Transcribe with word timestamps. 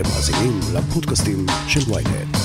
אתם 0.00 0.08
מאזינים 0.08 0.60
לפודקאסטים 0.74 1.46
של 1.68 1.92
ויינט. 1.92 2.36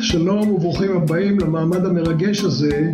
שלום 0.00 0.48
וברוכים 0.48 0.96
הבאים 0.96 1.38
למעמד 1.40 1.84
המרגש 1.84 2.44
הזה 2.44 2.92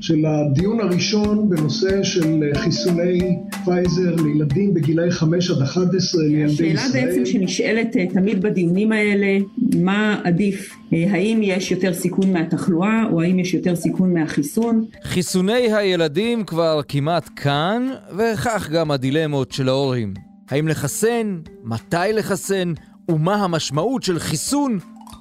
של 0.00 0.26
הדיון 0.26 0.80
הראשון 0.80 1.48
בנושא 1.48 2.02
של 2.02 2.50
חיסוני 2.56 3.38
פייזר 3.64 4.14
לילדים 4.14 4.74
בגילאי 4.74 5.10
5 5.10 5.50
עד 5.50 5.62
11 5.62 6.22
לילדי 6.22 6.52
ישראל. 6.52 6.76
השאלה 6.76 7.06
בעצם 7.06 7.26
שנשאלת 7.26 7.96
אה, 7.96 8.06
תמיד 8.06 8.42
בדיונים 8.42 8.92
האלה, 8.92 9.38
מה 9.76 10.20
עדיף? 10.24 10.74
אה, 10.92 11.06
האם 11.10 11.40
יש 11.42 11.70
יותר 11.70 11.94
סיכון 11.94 12.32
מהתחלואה 12.32 13.04
או 13.12 13.22
האם 13.22 13.38
יש 13.38 13.54
יותר 13.54 13.76
סיכון 13.76 14.14
מהחיסון? 14.14 14.84
חיסוני 15.02 15.74
הילדים 15.74 16.44
כבר 16.44 16.80
כמעט 16.88 17.28
כאן, 17.36 17.88
וכך 18.18 18.70
גם 18.70 18.90
הדילמות 18.90 19.52
של 19.52 19.68
ההורים. 19.68 20.33
האם 20.50 20.68
לחסן? 20.68 21.40
מתי 21.64 22.12
לחסן? 22.12 22.72
ומה 23.10 23.34
המשמעות 23.34 24.02
של 24.02 24.18
חיסון 24.18 24.78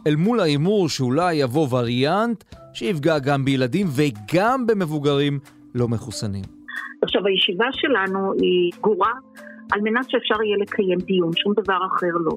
אל 0.07 0.15
מול 0.15 0.39
ההימור 0.39 0.89
שאולי 0.89 1.35
יבוא 1.35 1.67
וריאנט 1.71 2.43
שיפגע 2.73 3.19
גם 3.19 3.45
בילדים 3.45 3.87
וגם 3.95 4.67
במבוגרים 4.67 5.39
לא 5.75 5.87
מחוסנים. 5.87 6.43
עכשיו, 7.01 7.21
הישיבה 7.27 7.65
שלנו 7.71 8.33
היא 8.41 8.71
סגורה 8.73 9.11
על 9.71 9.81
מנת 9.81 10.09
שאפשר 10.09 10.43
יהיה 10.43 10.57
לקיים 10.61 10.99
דיון, 10.99 11.31
שום 11.35 11.53
דבר 11.63 11.77
אחר 11.87 12.13
לא. 12.25 12.31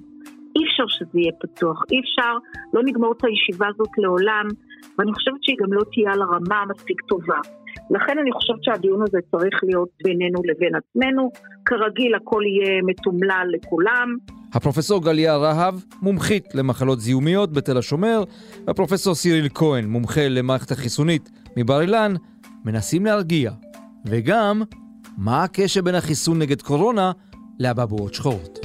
אי 0.56 0.64
אפשר 0.66 0.87
שזה 0.89 1.19
יהיה 1.20 1.33
פתוח, 1.41 1.83
אי 1.92 2.00
אפשר, 2.00 2.33
לא 2.75 2.83
נגמור 2.84 3.12
את 3.12 3.25
הישיבה 3.25 3.66
הזאת 3.75 3.89
לעולם, 3.98 4.47
ואני 4.98 5.12
חושבת 5.12 5.41
שהיא 5.42 5.56
גם 5.62 5.73
לא 5.73 5.83
תהיה 5.92 6.12
על 6.12 6.23
הרמה 6.23 6.64
מספיק 6.70 7.00
טובה. 7.00 7.41
לכן 7.91 8.19
אני 8.23 8.33
חושבת 8.33 8.65
שהדיון 8.65 9.03
הזה 9.03 9.19
צריך 9.31 9.61
להיות 9.63 9.89
בינינו 10.05 10.41
לבין 10.45 10.73
עצמנו. 10.75 11.31
כרגיל 11.67 12.15
הכל 12.15 12.43
יהיה 12.47 12.83
מתומלל 12.83 13.47
לכולם. 13.53 14.17
הפרופסור 14.53 15.03
גליה 15.03 15.37
רהב, 15.37 15.75
מומחית 16.03 16.55
למחלות 16.55 17.01
זיהומיות 17.01 17.53
בתל 17.53 17.79
השומר, 17.79 18.25
והפרופסור 18.67 19.15
סיריל 19.15 19.48
כהן, 19.55 19.84
מומחה 19.84 20.28
למערכת 20.28 20.70
החיסונית 20.70 21.31
מבר 21.56 21.81
אילן, 21.81 22.15
מנסים 22.65 23.06
להרגיע. 23.06 23.51
וגם, 24.06 24.62
מה 25.19 25.45
הקשר 25.45 25.83
בין 25.83 25.95
החיסון 25.95 26.39
נגד 26.39 26.62
קורונה 26.62 27.12
לאבעבועות 27.61 28.15
שחורות. 28.15 28.59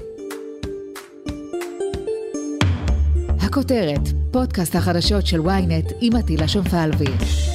הכותרת, 3.39 4.07
פודקאסט 4.33 4.75
החדשות 4.75 5.25
של 5.25 5.39
ynet 5.39 5.93
עם 6.01 6.15
עטילה 6.15 6.47
שומפלבי. 6.47 7.50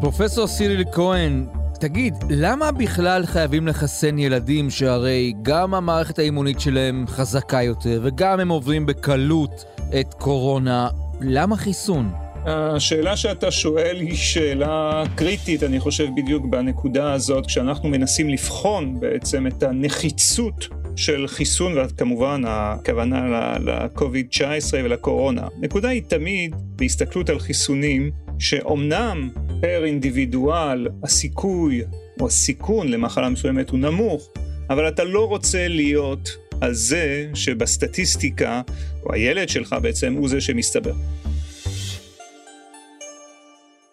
פרופסור 0.00 0.46
סיריל 0.46 0.84
כהן, 0.92 1.46
תגיד, 1.80 2.14
למה 2.30 2.72
בכלל 2.72 3.26
חייבים 3.26 3.66
לחסן 3.66 4.18
ילדים 4.18 4.70
שהרי 4.70 5.32
גם 5.42 5.74
המערכת 5.74 6.18
האימונית 6.18 6.60
שלהם 6.60 7.04
חזקה 7.08 7.62
יותר 7.62 8.00
וגם 8.04 8.40
הם 8.40 8.48
עוברים 8.48 8.86
בקלות 8.86 9.64
את 10.00 10.14
קורונה? 10.14 10.88
למה 11.20 11.56
חיסון? 11.56 12.10
השאלה 12.46 13.16
שאתה 13.16 13.50
שואל 13.50 13.96
היא 13.96 14.16
שאלה 14.16 15.02
קריטית, 15.14 15.62
אני 15.62 15.80
חושב, 15.80 16.06
בדיוק 16.16 16.46
בנקודה 16.46 17.12
הזאת, 17.12 17.46
כשאנחנו 17.46 17.88
מנסים 17.88 18.28
לבחון 18.28 19.00
בעצם 19.00 19.46
את 19.46 19.62
הנחיצות 19.62 20.68
של 20.96 21.24
חיסון, 21.28 21.78
וכמובן 21.78 22.42
הכוונה 22.46 23.58
ל-COVID-19 23.58 24.72
ולקורונה. 24.72 25.48
נקודה 25.60 25.88
היא 25.88 26.02
תמיד, 26.08 26.54
בהסתכלות 26.76 27.30
על 27.30 27.38
חיסונים, 27.38 28.10
שאומנם 28.38 29.30
פר 29.60 29.84
אינדיבידואל 29.84 30.88
הסיכוי 31.02 31.82
או 32.20 32.26
הסיכון 32.26 32.88
למחלה 32.88 33.28
מסוימת 33.28 33.70
הוא 33.70 33.78
נמוך, 33.78 34.32
אבל 34.70 34.88
אתה 34.88 35.04
לא 35.04 35.28
רוצה 35.28 35.68
להיות 35.68 36.28
הזה 36.62 37.30
שבסטטיסטיקה, 37.34 38.62
או 39.02 39.12
הילד 39.12 39.48
שלך 39.48 39.76
בעצם, 39.82 40.14
הוא 40.14 40.28
זה 40.28 40.40
שמסתבר. 40.40 40.92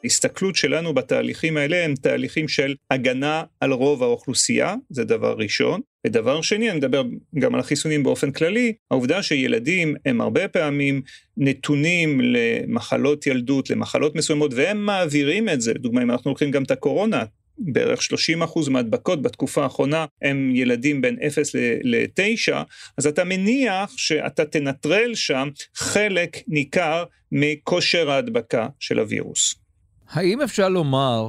ההסתכלות 0.04 0.56
שלנו 0.56 0.94
בתהליכים 0.94 1.58
האלה 1.58 1.86
הם 1.86 1.94
תהליכים 1.96 2.48
של 2.48 2.76
הגנה 2.92 3.44
על 3.60 3.72
רוב 3.72 4.04
האוכלוסייה, 4.04 4.76
זה 4.90 5.04
דבר 5.04 5.36
ראשון. 5.38 5.82
ודבר 6.08 6.42
שני, 6.42 6.70
אני 6.70 6.78
מדבר 6.78 7.04
גם 7.40 7.54
על 7.54 7.60
החיסונים 7.60 8.04
באופן 8.04 8.32
כללי, 8.32 8.74
העובדה 8.92 9.24
שילדים 9.24 9.96
הם 10.06 10.22
הרבה 10.22 10.48
פעמים 10.48 11.02
נתונים 11.38 12.22
למחלות 12.22 13.28
ילדות, 13.28 13.70
למחלות 13.70 14.16
מסוימות, 14.16 14.54
והם 14.54 14.86
מעבירים 14.86 15.50
את 15.50 15.62
זה. 15.62 15.74
לדוגמה, 15.74 16.02
אם 16.02 16.12
אנחנו 16.12 16.32
לוקחים 16.32 16.52
גם 16.52 16.64
את 16.64 16.72
הקורונה, 16.72 17.24
בערך 17.58 18.00
30% 18.00 18.70
מהדבקות 18.70 19.22
בתקופה 19.22 19.64
האחרונה 19.64 20.06
הם 20.22 20.52
ילדים 20.56 21.02
בין 21.02 21.18
0 21.28 21.56
ל-9, 21.84 22.54
אז 22.98 23.08
אתה 23.08 23.24
מניח 23.24 23.94
שאתה 23.98 24.46
תנטרל 24.46 25.16
שם 25.16 25.50
חלק 25.76 26.38
ניכר 26.48 27.04
מכושר 27.32 28.12
ההדבקה 28.12 28.68
של 28.80 29.00
הווירוס. 29.00 29.56
האם 30.10 30.42
אפשר 30.42 30.70
לומר 30.70 31.28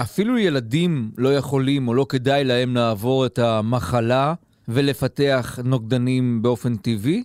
שאפילו 0.00 0.38
ילדים 0.38 1.10
לא 1.18 1.34
יכולים 1.36 1.88
או 1.88 1.94
לא 1.94 2.06
כדאי 2.08 2.44
להם 2.44 2.76
לעבור 2.76 3.26
את 3.26 3.38
המחלה 3.38 4.34
ולפתח 4.68 5.58
נוגדנים 5.64 6.42
באופן 6.42 6.76
טבעי? 6.76 7.22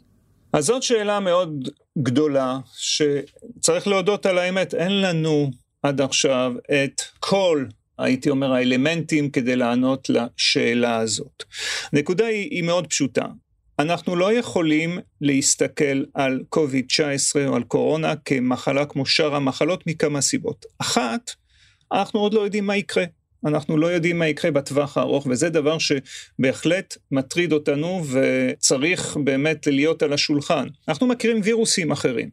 אז 0.53 0.65
זאת 0.65 0.83
שאלה 0.83 1.19
מאוד 1.19 1.69
גדולה, 1.97 2.59
שצריך 2.75 3.87
להודות 3.87 4.25
על 4.25 4.37
האמת, 4.37 4.73
אין 4.73 5.01
לנו 5.01 5.51
עד 5.83 6.01
עכשיו 6.01 6.53
את 6.83 7.01
כל, 7.19 7.65
הייתי 7.99 8.29
אומר, 8.29 8.53
האלמנטים 8.53 9.29
כדי 9.29 9.55
לענות 9.55 10.09
לשאלה 10.09 10.97
הזאת. 10.97 11.43
הנקודה 11.93 12.25
היא, 12.25 12.49
היא 12.51 12.63
מאוד 12.63 12.87
פשוטה. 12.87 13.25
אנחנו 13.79 14.15
לא 14.15 14.33
יכולים 14.33 14.99
להסתכל 15.21 16.03
על 16.13 16.43
קוביד-19 16.49 17.47
או 17.47 17.55
על 17.55 17.63
קורונה 17.63 18.13
כמחלה 18.25 18.85
כמו 18.85 19.05
שאר 19.05 19.35
המחלות 19.35 19.87
מכמה 19.87 20.21
סיבות. 20.21 20.65
אחת, 20.79 21.31
אנחנו 21.93 22.19
עוד 22.19 22.33
לא 22.33 22.41
יודעים 22.41 22.67
מה 22.67 22.77
יקרה. 22.77 23.03
אנחנו 23.45 23.77
לא 23.77 23.87
יודעים 23.87 24.19
מה 24.19 24.27
יקרה 24.27 24.51
בטווח 24.51 24.97
הארוך, 24.97 25.27
וזה 25.29 25.49
דבר 25.49 25.77
שבהחלט 25.77 26.97
מטריד 27.11 27.51
אותנו 27.51 28.03
וצריך 28.11 29.17
באמת 29.23 29.67
להיות 29.67 30.03
על 30.03 30.13
השולחן. 30.13 30.67
אנחנו 30.87 31.07
מכירים 31.07 31.41
וירוסים 31.43 31.91
אחרים, 31.91 32.29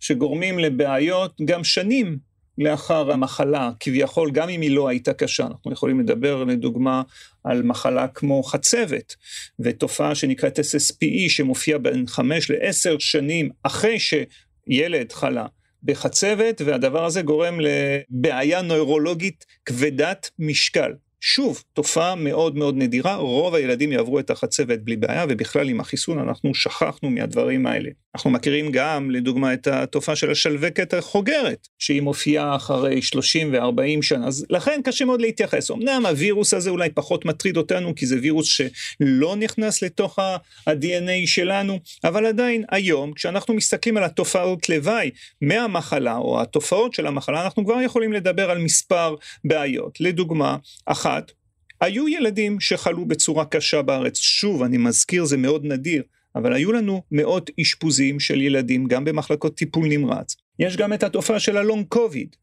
שגורמים 0.00 0.58
לבעיות 0.58 1.40
גם 1.44 1.64
שנים 1.64 2.18
לאחר 2.58 3.12
המחלה, 3.12 3.70
כביכול 3.80 4.30
גם 4.30 4.48
אם 4.48 4.60
היא 4.60 4.70
לא 4.70 4.88
הייתה 4.88 5.12
קשה, 5.12 5.46
אנחנו 5.46 5.72
יכולים 5.72 6.00
לדבר 6.00 6.44
לדוגמה 6.44 7.02
על 7.44 7.62
מחלה 7.62 8.08
כמו 8.08 8.42
חצבת, 8.42 9.14
ותופעה 9.60 10.14
שנקראת 10.14 10.58
SSPE 10.58 11.28
שמופיעה 11.28 11.78
בין 11.78 12.06
5 12.06 12.50
ל-10 12.50 12.96
שנים 12.98 13.50
אחרי 13.62 13.96
שילד 13.98 15.12
חלה 15.12 15.46
בחצבת, 15.84 16.60
והדבר 16.64 17.04
הזה 17.04 17.22
גורם 17.22 17.58
לבעיה 17.60 18.62
נוירולוגית 18.62 19.46
כבדת 19.64 20.30
משקל. 20.38 20.92
שוב, 21.20 21.62
תופעה 21.72 22.14
מאוד 22.14 22.56
מאוד 22.56 22.76
נדירה, 22.76 23.14
רוב 23.16 23.54
הילדים 23.54 23.92
יעברו 23.92 24.18
את 24.18 24.30
החצבת 24.30 24.78
בלי 24.78 24.96
בעיה, 24.96 25.26
ובכלל 25.28 25.68
עם 25.68 25.80
החיסון 25.80 26.18
אנחנו 26.18 26.54
שכחנו 26.54 27.10
מהדברים 27.10 27.66
האלה. 27.66 27.90
אנחנו 28.14 28.30
מכירים 28.30 28.72
גם, 28.72 29.10
לדוגמה, 29.10 29.54
את 29.54 29.66
התופעה 29.66 30.16
של 30.16 30.30
השלווקת 30.30 30.94
החוגרת, 30.94 31.68
שהיא 31.78 32.02
מופיעה 32.02 32.56
אחרי 32.56 33.02
30 33.02 33.52
ו-40 33.52 34.02
שנה, 34.02 34.26
אז 34.26 34.46
לכן 34.50 34.80
קשה 34.84 35.04
מאוד 35.04 35.20
להתייחס. 35.20 35.70
אמנם 35.70 36.06
הווירוס 36.06 36.54
הזה 36.54 36.70
אולי 36.70 36.90
פחות 36.90 37.24
מטריד 37.24 37.56
אותנו, 37.56 37.94
כי 37.94 38.06
זה 38.06 38.16
וירוס 38.22 38.46
שלא 38.46 39.36
נכנס 39.36 39.82
לתוך 39.82 40.18
ה-DNA 40.18 41.26
שלנו, 41.26 41.78
אבל 42.04 42.26
עדיין 42.26 42.64
היום, 42.70 43.12
כשאנחנו 43.12 43.54
מסתכלים 43.54 43.96
על 43.96 44.04
התופעות 44.04 44.68
לוואי 44.68 45.10
מהמחלה, 45.40 46.16
או 46.16 46.42
התופעות 46.42 46.94
של 46.94 47.06
המחלה, 47.06 47.44
אנחנו 47.44 47.64
כבר 47.64 47.80
יכולים 47.80 48.12
לדבר 48.12 48.50
על 48.50 48.58
מספר 48.58 49.14
בעיות. 49.44 50.00
לדוגמה, 50.00 50.56
אחת, 50.86 51.32
היו 51.80 52.08
ילדים 52.08 52.60
שחלו 52.60 53.04
בצורה 53.04 53.44
קשה 53.44 53.82
בארץ, 53.82 54.18
שוב 54.18 54.62
אני 54.62 54.78
מזכיר 54.78 55.24
זה 55.24 55.36
מאוד 55.36 55.64
נדיר, 55.64 56.02
אבל 56.36 56.52
היו 56.52 56.72
לנו 56.72 57.02
מאות 57.10 57.50
אשפוזים 57.60 58.20
של 58.20 58.40
ילדים 58.40 58.86
גם 58.86 59.04
במחלקות 59.04 59.56
טיפול 59.56 59.88
נמרץ. 59.88 60.36
יש 60.58 60.76
גם 60.76 60.92
את 60.92 61.02
התופעה 61.02 61.40
של 61.40 61.56
הלונג 61.56 61.86
קוביד. 61.88 62.36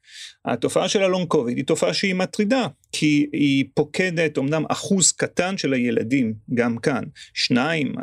התופעה 0.46 0.90
של 0.90 1.04
הלונג 1.04 1.28
קוביד 1.28 1.58
היא 1.58 1.66
תופעה 1.66 1.94
שהיא 1.94 2.16
מטרידה, 2.16 2.68
כי 2.92 3.30
היא 3.34 3.66
פוקדת 3.74 4.38
אמנם 4.38 4.64
אחוז 4.70 5.12
קטן 5.12 5.58
של 5.58 5.74
הילדים, 5.74 6.34
גם 6.54 6.78
כאן, 6.78 7.04
שניים 7.34 7.94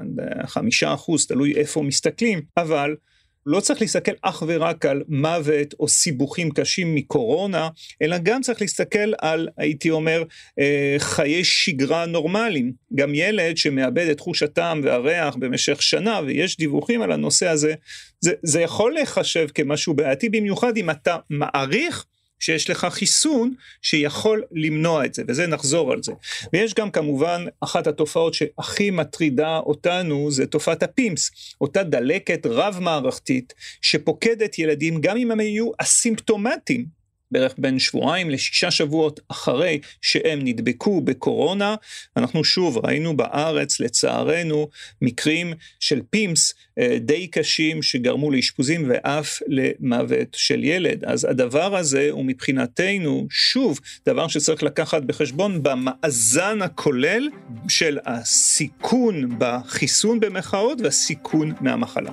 חמישה 0.46 0.94
אחוז, 0.94 1.26
תלוי 1.26 1.54
איפה 1.54 1.82
מסתכלים, 1.82 2.42
אבל 2.56 2.96
לא 3.46 3.60
צריך 3.60 3.80
להסתכל 3.80 4.12
אך 4.22 4.42
ורק 4.46 4.86
על 4.86 5.02
מוות 5.08 5.74
או 5.80 5.88
סיבוכים 5.88 6.50
קשים 6.50 6.94
מקורונה, 6.94 7.68
אלא 8.02 8.18
גם 8.18 8.42
צריך 8.42 8.60
להסתכל 8.60 9.12
על, 9.20 9.48
הייתי 9.56 9.90
אומר, 9.90 10.22
אה, 10.58 10.96
חיי 10.98 11.44
שגרה 11.44 12.06
נורמליים. 12.06 12.72
גם 12.94 13.14
ילד 13.14 13.56
שמאבד 13.56 14.08
את 14.08 14.20
חוש 14.20 14.42
הטעם 14.42 14.80
והריח 14.84 15.36
במשך 15.36 15.82
שנה, 15.82 16.20
ויש 16.26 16.56
דיווחים 16.56 17.02
על 17.02 17.12
הנושא 17.12 17.48
הזה, 17.48 17.74
זה, 18.20 18.32
זה 18.42 18.60
יכול 18.60 18.94
להיחשב 18.94 19.46
כמשהו 19.54 19.94
בעייתי, 19.94 20.28
במיוחד 20.28 20.76
אם 20.76 20.90
אתה 20.90 21.16
מעריך 21.30 22.04
שיש 22.40 22.70
לך 22.70 22.86
חיסון 22.90 23.54
שיכול 23.82 24.42
למנוע 24.52 25.04
את 25.04 25.14
זה, 25.14 25.22
וזה 25.28 25.46
נחזור 25.46 25.92
על 25.92 26.02
זה. 26.02 26.12
ויש 26.52 26.74
גם 26.74 26.90
כמובן 26.90 27.44
אחת 27.60 27.86
התופעות 27.86 28.34
שהכי 28.34 28.90
מטרידה 28.90 29.58
אותנו 29.58 30.30
זה 30.30 30.46
תופעת 30.46 30.82
ה 30.82 30.90
PIMS, 30.90 31.30
אותה 31.60 31.82
דלקת 31.82 32.46
רב 32.46 32.78
מערכתית 32.80 33.54
שפוקדת 33.82 34.58
ילדים 34.58 35.00
גם 35.00 35.16
אם 35.16 35.30
הם 35.30 35.40
יהיו 35.40 35.70
אסימפטומטיים 35.78 36.95
בערך 37.30 37.54
בין 37.58 37.78
שבועיים 37.78 38.30
לשישה 38.30 38.70
שבועות 38.70 39.20
אחרי 39.28 39.80
שהם 40.02 40.38
נדבקו 40.44 41.00
בקורונה. 41.00 41.74
אנחנו 42.16 42.44
שוב 42.44 42.86
ראינו 42.86 43.16
בארץ 43.16 43.80
לצערנו 43.80 44.68
מקרים 45.02 45.52
של 45.80 46.00
PIMS 46.10 46.54
אה, 46.78 46.98
די 47.00 47.26
קשים 47.26 47.82
שגרמו 47.82 48.30
לאשפוזים 48.30 48.84
ואף 48.88 49.42
למוות 49.48 50.28
של 50.34 50.64
ילד. 50.64 51.04
אז 51.04 51.24
הדבר 51.24 51.76
הזה 51.76 52.08
הוא 52.10 52.24
מבחינתנו 52.24 53.26
שוב 53.30 53.80
דבר 54.06 54.28
שצריך 54.28 54.62
לקחת 54.62 55.02
בחשבון 55.02 55.62
במאזן 55.62 56.62
הכולל 56.62 57.28
של 57.68 57.98
הסיכון 58.06 59.38
בחיסון 59.38 60.20
במחאות 60.20 60.80
והסיכון 60.80 61.52
מהמחלה. 61.60 62.12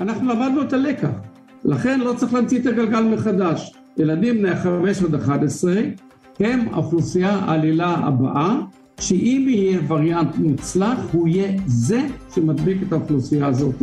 אנחנו 0.00 0.28
למדנו 0.28 0.62
את 0.62 0.72
הלקח. 0.72 1.33
לכן 1.64 2.00
לא 2.00 2.14
צריך 2.16 2.34
להמציא 2.34 2.60
את 2.60 2.66
הגלגל 2.66 3.02
מחדש. 3.02 3.72
ילדים 3.96 4.38
בני 4.38 4.56
5 4.56 5.02
עד 5.02 5.14
11 5.14 5.72
הם 6.40 6.68
האוכלוסייה 6.72 7.30
העלילה 7.30 7.88
הבאה, 7.88 8.56
שאם 9.00 9.46
יהיה 9.48 9.80
וריאנט 9.88 10.36
מוצלח, 10.36 10.98
הוא 11.12 11.28
יהיה 11.28 11.58
זה 11.66 12.06
שמדביק 12.34 12.78
את 12.88 12.92
האוכלוסייה 12.92 13.46
הזאת. 13.46 13.82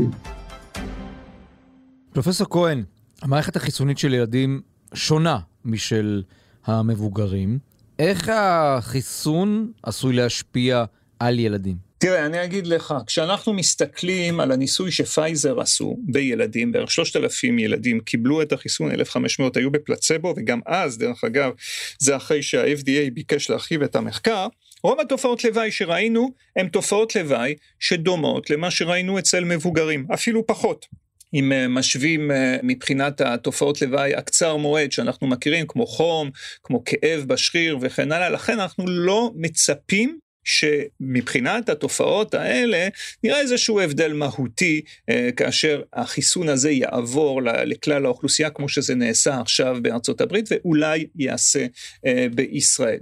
פרופסור 2.13 2.47
כהן, 2.49 2.83
המערכת 3.21 3.55
החיסונית 3.55 3.97
של 3.97 4.13
ילדים 4.13 4.61
שונה 4.93 5.39
משל 5.65 6.23
המבוגרים. 6.65 7.59
איך 7.99 8.29
החיסון 8.33 9.71
עשוי 9.83 10.13
להשפיע 10.13 10.85
על 11.19 11.39
ילדים? 11.39 11.90
תראה, 12.01 12.25
אני 12.25 12.43
אגיד 12.43 12.67
לך, 12.67 12.93
כשאנחנו 13.07 13.53
מסתכלים 13.53 14.39
על 14.39 14.51
הניסוי 14.51 14.91
שפייזר 14.91 15.61
עשו 15.61 15.97
בילדים, 15.99 16.71
בערך 16.71 16.91
3,000 16.91 17.59
ילדים 17.59 17.99
קיבלו 17.99 18.41
את 18.41 18.51
החיסון, 18.51 18.91
1,500 18.91 19.57
היו 19.57 19.71
בפלצבו, 19.71 20.33
וגם 20.37 20.59
אז, 20.65 20.97
דרך 20.97 21.23
אגב, 21.23 21.51
זה 21.99 22.15
אחרי 22.15 22.43
שה-FDA 22.43 23.11
ביקש 23.13 23.49
להרחיב 23.49 23.83
את 23.83 23.95
המחקר, 23.95 24.47
רוב 24.83 24.99
התופעות 24.99 25.43
לוואי 25.43 25.71
שראינו 25.71 26.33
הן 26.55 26.67
תופעות 26.67 27.15
לוואי 27.15 27.55
שדומות 27.79 28.49
למה 28.49 28.71
שראינו 28.71 29.19
אצל 29.19 29.43
מבוגרים, 29.43 30.05
אפילו 30.13 30.47
פחות. 30.47 30.85
אם 31.33 31.51
אה, 31.51 31.67
משווים 31.67 32.31
אה, 32.31 32.57
מבחינת 32.63 33.21
התופעות 33.21 33.81
לוואי 33.81 34.15
הקצר 34.15 34.57
מועד 34.57 34.91
שאנחנו 34.91 35.27
מכירים, 35.27 35.65
כמו 35.67 35.87
חום, 35.87 36.29
כמו 36.63 36.83
כאב 36.85 37.23
בשריר 37.27 37.77
וכן 37.81 38.11
הלאה, 38.11 38.29
לכן 38.29 38.59
אנחנו 38.59 38.87
לא 38.87 39.31
מצפים 39.35 40.19
שמבחינת 40.43 41.69
התופעות 41.69 42.33
האלה 42.33 42.87
נראה 43.23 43.39
איזשהו 43.39 43.79
הבדל 43.79 44.13
מהותי 44.13 44.81
אה, 45.09 45.29
כאשר 45.35 45.81
החיסון 45.93 46.49
הזה 46.49 46.71
יעבור 46.71 47.41
לכלל 47.43 48.05
האוכלוסייה 48.05 48.49
כמו 48.49 48.69
שזה 48.69 48.95
נעשה 48.95 49.39
עכשיו 49.39 49.77
בארצות 49.81 50.21
הברית 50.21 50.49
ואולי 50.51 51.07
יעשה 51.15 51.65
אה, 52.05 52.27
בישראל. 52.35 52.99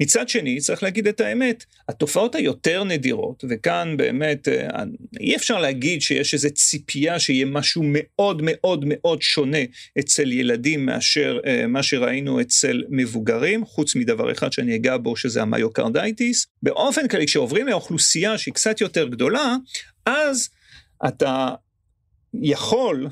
מצד 0.00 0.28
שני 0.28 0.60
צריך 0.60 0.82
להגיד 0.82 1.08
את 1.08 1.20
האמת, 1.20 1.64
התופעות 1.88 2.34
היותר 2.34 2.84
נדירות 2.84 3.44
וכאן 3.50 3.96
באמת 3.96 4.48
אה, 4.48 4.82
אי 5.20 5.36
אפשר 5.36 5.58
להגיד 5.58 6.02
שיש 6.02 6.34
איזו 6.34 6.50
ציפייה 6.50 7.18
שיהיה 7.18 7.46
משהו 7.46 7.82
מאוד 7.86 8.42
מאוד 8.44 8.84
מאוד 8.88 9.22
שונה 9.22 9.58
אצל 9.98 10.32
ילדים 10.32 10.86
מאשר 10.86 11.38
מה 11.68 11.82
שראינו 11.82 12.40
אצל 12.40 12.82
מבוגרים 12.88 13.64
חוץ 13.64 13.96
מדבר 13.96 14.32
אחד 14.32 14.52
שאני 14.52 14.76
אגע 14.76 14.96
בו 14.96 15.16
שזה 15.16 15.42
המיוקרדייטיס. 15.42 16.46
באופן 16.74 17.08
כללי, 17.08 17.26
כשעוברים 17.26 17.68
לאוכלוסייה 17.68 18.38
שהיא 18.38 18.54
קצת 18.54 18.80
יותר 18.80 19.08
גדולה, 19.08 19.56
אז 20.06 20.48
אתה 21.06 21.48
יכול 22.42 23.08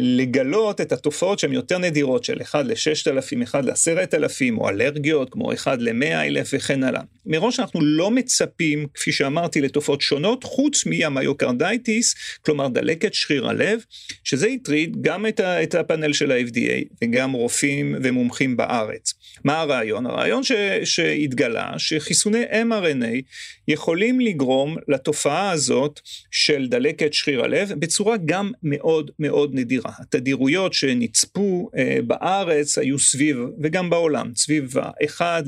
לגלות 0.00 0.80
את 0.80 0.92
התופעות 0.92 1.38
שהן 1.38 1.52
יותר 1.52 1.78
נדירות 1.78 2.24
של 2.24 2.42
1 2.42 2.64
ל-6,000, 2.64 3.44
1 3.44 3.64
ל-10,000, 3.64 4.58
או 4.58 4.68
אלרגיות 4.68 5.30
כמו 5.30 5.52
1 5.52 5.78
ל-100,000 5.80 6.46
וכן 6.52 6.84
הלאה. 6.84 7.00
מראש 7.26 7.60
אנחנו 7.60 7.80
לא 7.80 8.10
מצפים, 8.10 8.86
כפי 8.94 9.12
שאמרתי, 9.12 9.60
לתופעות 9.60 10.00
שונות, 10.00 10.44
חוץ 10.44 10.86
מהמיוקרדייטיס, 10.86 12.14
כלומר 12.40 12.68
דלקת 12.68 13.14
שריר 13.14 13.48
הלב, 13.48 13.80
שזה 14.24 14.46
הטריד 14.46 14.96
גם 15.02 15.26
את, 15.26 15.40
ה- 15.40 15.62
את 15.62 15.74
הפאנל 15.74 16.12
של 16.12 16.32
ה-FDA 16.32 16.84
וגם 17.04 17.32
רופאים 17.32 17.96
ומומחים 18.02 18.56
בארץ. 18.56 19.14
מה 19.44 19.60
הרעיון? 19.60 20.06
הרעיון 20.06 20.42
ש- 20.42 20.52
שהתגלה 20.84 21.72
שחיסוני 21.78 22.44
mRNA 22.44 23.22
יכולים 23.70 24.20
לגרום 24.20 24.76
לתופעה 24.88 25.50
הזאת 25.50 26.00
של 26.30 26.66
דלקת 26.68 27.12
שריר 27.12 27.44
הלב 27.44 27.72
בצורה 27.78 28.16
גם 28.24 28.52
מאוד 28.62 29.10
מאוד 29.18 29.50
נדירה. 29.54 29.92
התדירויות 29.98 30.72
שנצפו 30.74 31.70
אה, 31.76 31.98
בארץ 32.06 32.78
היו 32.78 32.98
סביב, 32.98 33.36
וגם 33.62 33.90
בעולם, 33.90 34.32
סביב 34.36 34.74
האחד 34.78 35.42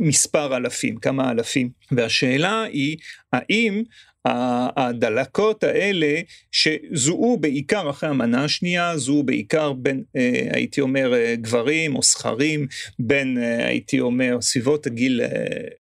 למספר 0.00 0.56
אלפים, 0.56 0.96
כמה 0.96 1.30
אלפים. 1.30 1.70
והשאלה 1.92 2.62
היא, 2.62 2.96
האם 3.32 3.82
הדלקות 4.76 5.64
האלה 5.64 6.20
שזוהו 6.52 7.36
בעיקר 7.40 7.90
אחרי 7.90 8.08
המנה 8.08 8.44
השנייה, 8.44 8.96
זוהו 8.96 9.22
בעיקר 9.22 9.72
בין, 9.72 10.02
אה, 10.16 10.48
הייתי 10.52 10.80
אומר, 10.80 11.14
אה, 11.14 11.34
גברים 11.36 11.96
או 11.96 12.02
זכרים, 12.02 12.66
בין, 12.98 13.38
אה, 13.38 13.66
הייתי 13.66 14.00
אומר, 14.00 14.40
סביבות 14.40 14.86
הגיל 14.86 15.20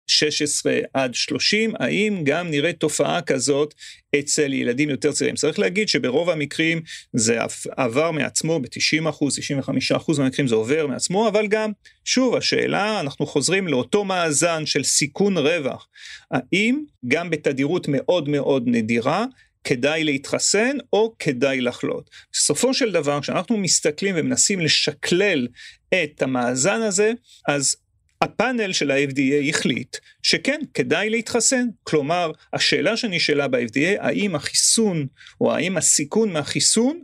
16 0.08 0.80
עד 0.94 1.14
30, 1.14 1.74
האם 1.80 2.22
גם 2.24 2.50
נראה 2.50 2.74
תופעה 2.74 3.22
כזאת 3.22 3.74
אצל 4.20 4.54
ילדים 4.54 4.90
יותר 4.90 5.12
צעירים. 5.12 5.36
צריך 5.36 5.60
להגיד 5.60 5.88
שברוב 5.88 6.30
המקרים 6.30 6.82
זה 7.14 7.40
עבר 7.78 8.12
מעצמו 8.12 8.60
ב-90 8.60 9.10
אחוז, 9.10 9.36
95 9.36 9.92
אחוז 9.92 10.20
מהמקרים 10.20 10.48
זה 10.48 10.56
עובר 10.56 10.88
מעצמו, 10.88 11.28
אבל 11.28 11.48
גם, 11.48 11.72
שוב, 12.06 12.36
השאלה, 12.36 13.00
אנחנו 13.00 13.26
חוזרים 13.26 13.68
לאותו 13.68 14.04
מאזן 14.04 14.66
של 14.66 14.84
סיכון 14.84 15.38
רווח. 15.38 15.88
האם 16.32 16.84
גם 17.08 17.30
בתדירות 17.30 17.88
מאוד 17.88 18.30
מאוד 18.30 18.64
נדירה, 18.66 19.26
כדאי 19.64 20.04
להתחסן 20.04 20.78
או 20.94 21.14
כדאי 21.20 21.62
לחלות. 21.62 22.10
בסופו 22.34 22.74
של 22.74 22.92
דבר, 22.92 23.22
כשאנחנו 23.22 23.58
מסתכלים 23.58 24.16
ומנסים 24.18 24.60
לשקלל 24.60 25.48
את 25.94 26.22
המאזן 26.22 26.82
הזה, 26.82 27.12
אז 27.48 27.76
הפאנל 28.22 28.74
של 28.74 28.92
ה-FDA 28.92 29.50
החליט 29.50 29.98
שכן, 30.24 30.60
כדאי 30.74 31.10
להתחסן. 31.10 31.68
כלומר, 31.84 32.32
השאלה 32.54 32.98
שנשאלה 32.98 33.48
ב-FDA, 33.48 34.00
האם 34.00 34.36
החיסון, 34.36 35.08
או 35.42 35.56
האם 35.56 35.78
הסיכון 35.78 36.34
מהחיסון, 36.34 37.04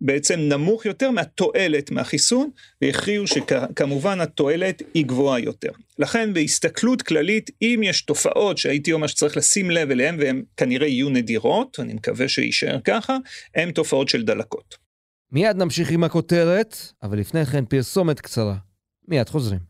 בעצם 0.00 0.40
נמוך 0.40 0.86
יותר 0.86 1.10
מהתועלת 1.10 1.90
מהחיסון, 1.90 2.50
והכריעו 2.82 3.26
שכמובן 3.26 4.20
התועלת 4.20 4.82
היא 4.94 5.06
גבוהה 5.06 5.38
יותר. 5.38 5.70
לכן 5.98 6.34
בהסתכלות 6.34 7.02
כללית, 7.02 7.50
אם 7.62 7.80
יש 7.84 8.02
תופעות 8.02 8.58
שהייתי 8.58 8.92
אומר 8.92 9.06
שצריך 9.06 9.36
לשים 9.36 9.70
לב 9.70 9.90
אליהן, 9.90 10.16
והן 10.20 10.42
כנראה 10.56 10.86
יהיו 10.86 11.08
נדירות, 11.08 11.80
אני 11.80 11.94
מקווה 11.94 12.28
שיישאר 12.28 12.80
ככה, 12.84 13.16
הן 13.54 13.70
תופעות 13.70 14.08
של 14.08 14.22
דלקות. 14.22 14.76
מיד 15.32 15.56
נמשיך 15.56 15.90
עם 15.90 16.04
הכותרת, 16.04 16.76
אבל 17.02 17.18
לפני 17.18 17.46
כן 17.46 17.64
פרסומת 17.64 18.20
קצרה. 18.20 18.56
מיד 19.08 19.28
חוזרים. 19.28 19.69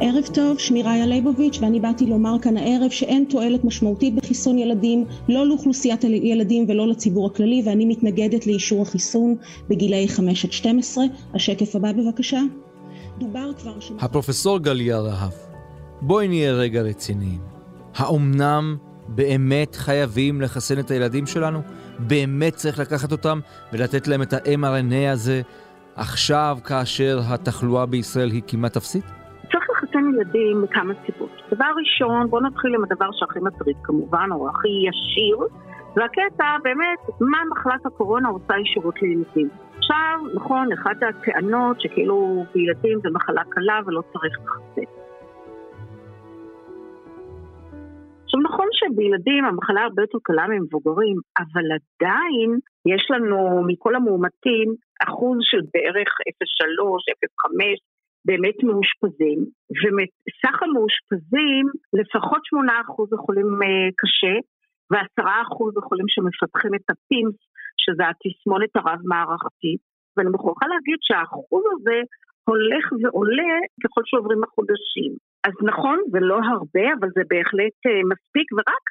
ערב 0.00 0.24
טוב, 0.34 0.58
שמי 0.58 0.82
ראיה 0.82 1.06
ליבוביץ' 1.06 1.58
ואני 1.60 1.80
באתי 1.80 2.06
לומר 2.06 2.36
כאן 2.42 2.56
הערב 2.56 2.90
שאין 2.90 3.24
תועלת 3.28 3.64
משמעותית 3.64 4.14
בחיסון 4.14 4.58
ילדים, 4.58 5.04
לא 5.28 5.46
לאוכלוסיית 5.46 6.02
הילדים 6.02 6.64
ולא 6.68 6.88
לציבור 6.88 7.26
הכללי 7.26 7.62
ואני 7.66 7.84
מתנגדת 7.84 8.46
לאישור 8.46 8.82
החיסון 8.82 9.36
בגילאי 9.68 10.08
5 10.08 10.44
עד 10.44 10.52
12. 10.52 11.04
השקף 11.34 11.76
הבא 11.76 11.92
בבקשה. 11.92 12.40
דובר 13.18 13.50
כבר 13.58 13.80
ש... 13.80 13.92
הפרופסור 14.00 14.58
גליה 14.58 14.98
רהב, 14.98 15.32
בואי 16.02 16.28
נהיה 16.28 16.52
רגע 16.52 16.82
רציניים. 16.82 17.40
האומנם 17.94 18.76
באמת 19.08 19.74
חייבים 19.74 20.40
לחסן 20.40 20.78
את 20.78 20.90
הילדים 20.90 21.26
שלנו? 21.26 21.60
באמת 21.98 22.54
צריך 22.54 22.78
לקחת 22.78 23.12
אותם 23.12 23.40
ולתת 23.72 24.08
להם 24.08 24.22
את 24.22 24.32
ה-mRNA 24.32 25.12
הזה 25.12 25.42
עכשיו 25.96 26.58
כאשר 26.64 27.20
התחלואה 27.24 27.86
בישראל 27.86 28.30
היא 28.30 28.42
כמעט 28.46 28.76
אפסית? 28.76 29.04
לחסן 29.84 30.04
ילדים 30.14 30.62
מכמה 30.62 30.94
סיבות. 31.06 31.30
דבר 31.50 31.72
ראשון, 31.76 32.30
בואו 32.30 32.42
נתחיל 32.42 32.74
עם 32.74 32.84
הדבר 32.84 33.08
שהכי 33.12 33.38
מטריד 33.40 33.76
כמובן, 33.82 34.28
או 34.32 34.48
הכי 34.48 34.68
ישיר, 34.88 35.38
והקטע 35.96 36.44
באמת, 36.62 36.98
מה 37.20 37.38
מחלת 37.50 37.86
הקורונה 37.86 38.28
עושה 38.28 38.58
ישירות 38.58 39.02
לילדים. 39.02 39.48
עכשיו, 39.78 40.20
נכון, 40.34 40.72
אחת 40.72 40.96
הטענות 41.02 41.80
שכאילו 41.80 42.44
בילדים 42.54 42.98
זה 43.02 43.08
מחלה 43.12 43.42
קלה 43.48 43.80
ולא 43.86 44.02
צריך 44.12 44.38
לחסן. 44.44 44.90
עכשיו 48.24 48.40
נכון 48.40 48.68
שבילדים 48.72 49.44
המחלה 49.44 49.82
הרבה 49.82 50.02
יותר 50.02 50.18
קלה 50.22 50.46
ממבוגרים, 50.48 51.16
אבל 51.38 51.64
עדיין 51.76 52.58
יש 52.86 53.10
לנו 53.10 53.62
מכל 53.66 53.94
המאומתים 53.94 54.74
אחוז 55.08 55.38
של 55.40 55.60
בערך 55.74 56.08
0.3, 56.08 57.04
0.5 57.10 57.93
באמת 58.26 58.58
מאושפזים, 58.68 59.38
ומסך 59.80 60.56
המאושפזים 60.62 61.64
לפחות 61.98 62.42
8% 62.54 63.14
יכולים 63.16 63.48
אה, 63.62 63.88
קשה, 64.00 64.34
ו-10% 64.90 65.58
יכולים 65.80 66.08
שמפתחים 66.08 66.74
את 66.74 66.86
הפימס, 66.92 67.36
שזה 67.82 68.04
התסמונת 68.10 68.72
הרב-מערכתית, 68.76 69.80
ואני 70.14 70.30
מוכרחה 70.34 70.66
להגיד 70.72 70.98
שהאחוז 71.06 71.64
הזה 71.72 71.98
הולך 72.48 72.84
ועולה 73.00 73.54
ככל 73.82 74.02
שעוברים 74.04 74.42
החודשים. 74.44 75.12
אז 75.46 75.54
נכון, 75.70 75.98
זה 76.12 76.20
לא 76.30 76.38
הרבה, 76.52 76.86
אבל 76.98 77.08
זה 77.16 77.22
בהחלט 77.30 77.76
uh, 77.86 77.90
מספיק, 78.12 78.46
ורק 78.56 78.84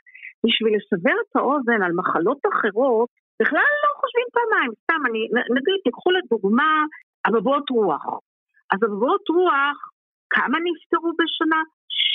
בשביל 0.45 0.73
לסבר 0.77 1.15
את 1.23 1.35
האוזן 1.35 1.79
על 1.85 1.93
מחלות 1.99 2.41
אחרות, 2.51 3.09
בכלל 3.41 3.69
לא 3.83 3.89
חושבים 4.01 4.27
פעמיים, 4.35 4.71
סתם, 4.83 5.01
אני, 5.09 5.21
נגיד, 5.57 5.77
תיקחו 5.83 6.09
לדוגמה 6.17 6.71
אבבות 7.27 7.69
רוח. 7.69 8.05
אז 8.73 8.79
אבבות 8.87 9.25
רוח, 9.29 9.77
כמה 10.29 10.57
נפטרו 10.67 11.11
בשנה? 11.19 11.61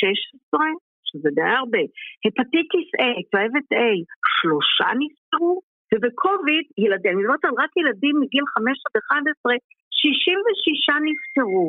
16, 0.01 0.61
שזה 1.09 1.29
די 1.39 1.51
הרבה. 1.61 1.83
הפטיטיס 2.25 2.89
A, 3.03 3.09
צהבת 3.31 3.69
A, 3.83 3.89
שלושה 4.35 4.89
נפטרו, 5.03 5.53
ובקוביד, 5.91 6.65
ילדים, 6.79 7.13
אני 7.13 7.23
מדברת 7.23 7.45
על 7.45 7.55
רק 7.63 7.71
ילדים 7.81 8.15
מגיל 8.23 8.45
5 8.55 8.65
עד 8.87 8.95
11, 9.07 9.55
66 9.91 10.89
נפטרו. 11.09 11.67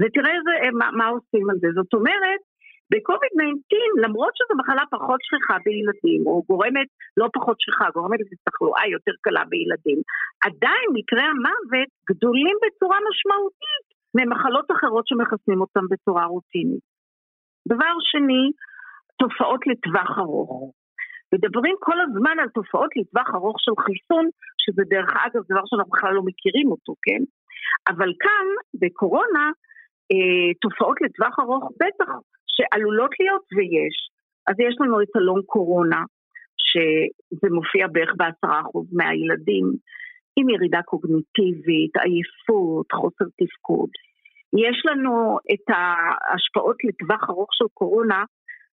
ותראה 0.00 0.34
זה, 0.46 0.54
אה, 0.62 0.70
מה, 0.80 0.88
מה 0.98 1.06
עושים 1.14 1.50
על 1.50 1.56
זה. 1.62 1.68
זאת 1.78 1.92
אומרת, 1.94 2.40
בקוביד-19, 2.90 3.72
למרות 4.04 4.32
שזו 4.36 4.54
מחלה 4.60 4.84
פחות 4.90 5.20
שכיחה 5.22 5.56
בילדים, 5.64 6.20
או 6.26 6.42
גורמת 6.48 6.88
לא 7.16 7.26
פחות 7.36 7.56
שכיחה, 7.60 7.86
גורמת 7.94 8.20
לתחלואה 8.20 8.84
יותר 8.94 9.14
קלה 9.20 9.44
בילדים, 9.50 9.98
עדיין 10.46 10.86
מקרי 10.96 11.26
המוות 11.32 11.90
גדולים 12.10 12.56
בצורה 12.62 12.98
משמעותית 13.08 13.91
ממחלות 14.14 14.66
אחרות 14.70 15.04
שמחסנים 15.08 15.60
אותן 15.60 15.84
בצורה 15.90 16.24
רוטינית. 16.24 16.84
דבר 17.68 17.94
שני, 18.10 18.44
תופעות 19.18 19.60
לטווח 19.66 20.18
ארוך. 20.18 20.74
מדברים 21.34 21.74
כל 21.80 22.00
הזמן 22.00 22.36
על 22.42 22.48
תופעות 22.48 22.90
לטווח 22.96 23.28
ארוך 23.34 23.56
של 23.60 23.72
חיסון, 23.84 24.24
שזה 24.62 24.82
דרך 24.94 25.10
אגב 25.24 25.42
דבר 25.50 25.64
שאנחנו 25.66 25.92
בכלל 25.92 26.12
לא 26.14 26.22
מכירים 26.24 26.68
אותו, 26.70 26.92
כן? 27.02 27.22
אבל 27.88 28.10
כאן, 28.24 28.46
בקורונה, 28.80 29.44
אה, 30.12 30.48
תופעות 30.60 30.96
לטווח 31.04 31.38
ארוך 31.38 31.64
בטח 31.80 32.10
שעלולות 32.54 33.10
להיות 33.20 33.44
ויש. 33.56 33.96
אז 34.48 34.54
יש 34.66 34.74
לנו 34.80 35.02
את 35.02 35.16
הלונג 35.16 35.44
קורונה, 35.44 36.02
שזה 36.66 37.48
מופיע 37.54 37.86
בערך 37.92 38.12
בעשרה 38.16 38.60
אחוז 38.60 38.86
מהילדים, 38.92 39.66
עם 40.36 40.48
ירידה 40.48 40.82
קוגניטיבית, 40.82 41.96
עייפות, 41.96 42.92
חוסר 42.92 43.24
תפקוד. 43.38 43.90
יש 44.66 44.76
לנו 44.88 45.38
את 45.52 45.66
ההשפעות 45.74 46.76
לטווח 46.84 47.30
ארוך 47.30 47.50
של 47.52 47.64
קורונה, 47.74 48.24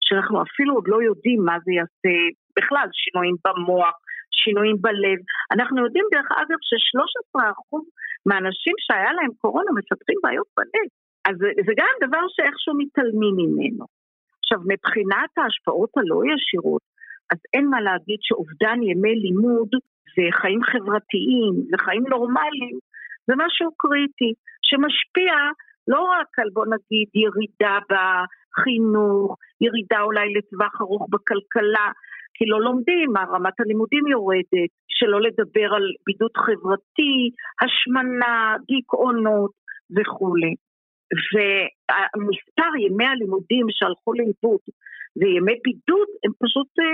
שאנחנו 0.00 0.42
אפילו 0.42 0.74
עוד 0.74 0.88
לא 0.88 1.02
יודעים 1.02 1.40
מה 1.44 1.56
זה 1.64 1.72
יעשה 1.72 2.14
בכלל, 2.56 2.88
שינויים 2.92 3.36
במוח, 3.44 3.94
שינויים 4.30 4.76
בלב. 4.80 5.18
אנחנו 5.54 5.84
יודעים 5.84 6.06
דרך 6.14 6.28
אגב 6.42 6.58
ש-13% 6.68 7.78
מהאנשים 8.26 8.74
שהיה 8.84 9.12
להם 9.12 9.32
קורונה 9.42 9.70
מפתחים 9.78 10.18
בעיות 10.22 10.48
בלב. 10.56 10.88
אז 11.28 11.36
זה 11.66 11.72
גם 11.80 11.94
דבר 12.06 12.24
שאיכשהו 12.34 12.74
מתעלמים 12.78 13.34
ממנו. 13.40 13.84
עכשיו, 14.40 14.58
מבחינת 14.72 15.30
ההשפעות 15.38 15.90
הלא 15.96 16.20
ישירות, 16.30 16.82
אז 17.32 17.38
אין 17.54 17.66
מה 17.72 17.80
להגיד 17.80 18.20
שאובדן 18.22 18.78
ימי 18.82 19.14
לימוד 19.24 19.70
וחיים 20.12 20.62
חברתיים 20.62 21.54
וחיים 21.72 22.04
נורמליים 22.08 22.76
זה 23.26 23.34
משהו 23.36 23.70
קריטי, 23.76 24.32
שמשפיע 24.62 25.34
לא 25.88 26.00
רק 26.00 26.38
על 26.38 26.48
בוא 26.52 26.66
נגיד 26.66 27.08
ירידה 27.14 27.78
בחינוך, 27.90 29.36
ירידה 29.60 30.00
אולי 30.00 30.34
לטווח 30.34 30.80
ארוך 30.80 31.06
בכלכלה, 31.10 31.88
כי 32.34 32.44
לא 32.46 32.60
לומדים, 32.60 33.16
רמת 33.16 33.60
הלימודים 33.60 34.06
יורדת, 34.06 34.70
שלא 34.88 35.20
לדבר 35.20 35.74
על 35.74 35.86
בידוד 36.06 36.36
חברתי, 36.36 37.30
השמנה, 37.62 38.56
דיכאונות 38.66 39.50
וכולי. 39.96 40.54
ומספר 41.32 42.72
ימי 42.86 43.06
הלימודים 43.06 43.66
שהלכו 43.70 44.12
לאיבוד 44.12 44.60
וימי 45.18 45.56
בידוד 45.64 46.08
הם 46.24 46.32
פשוט 46.42 46.70
אה, 46.82 46.86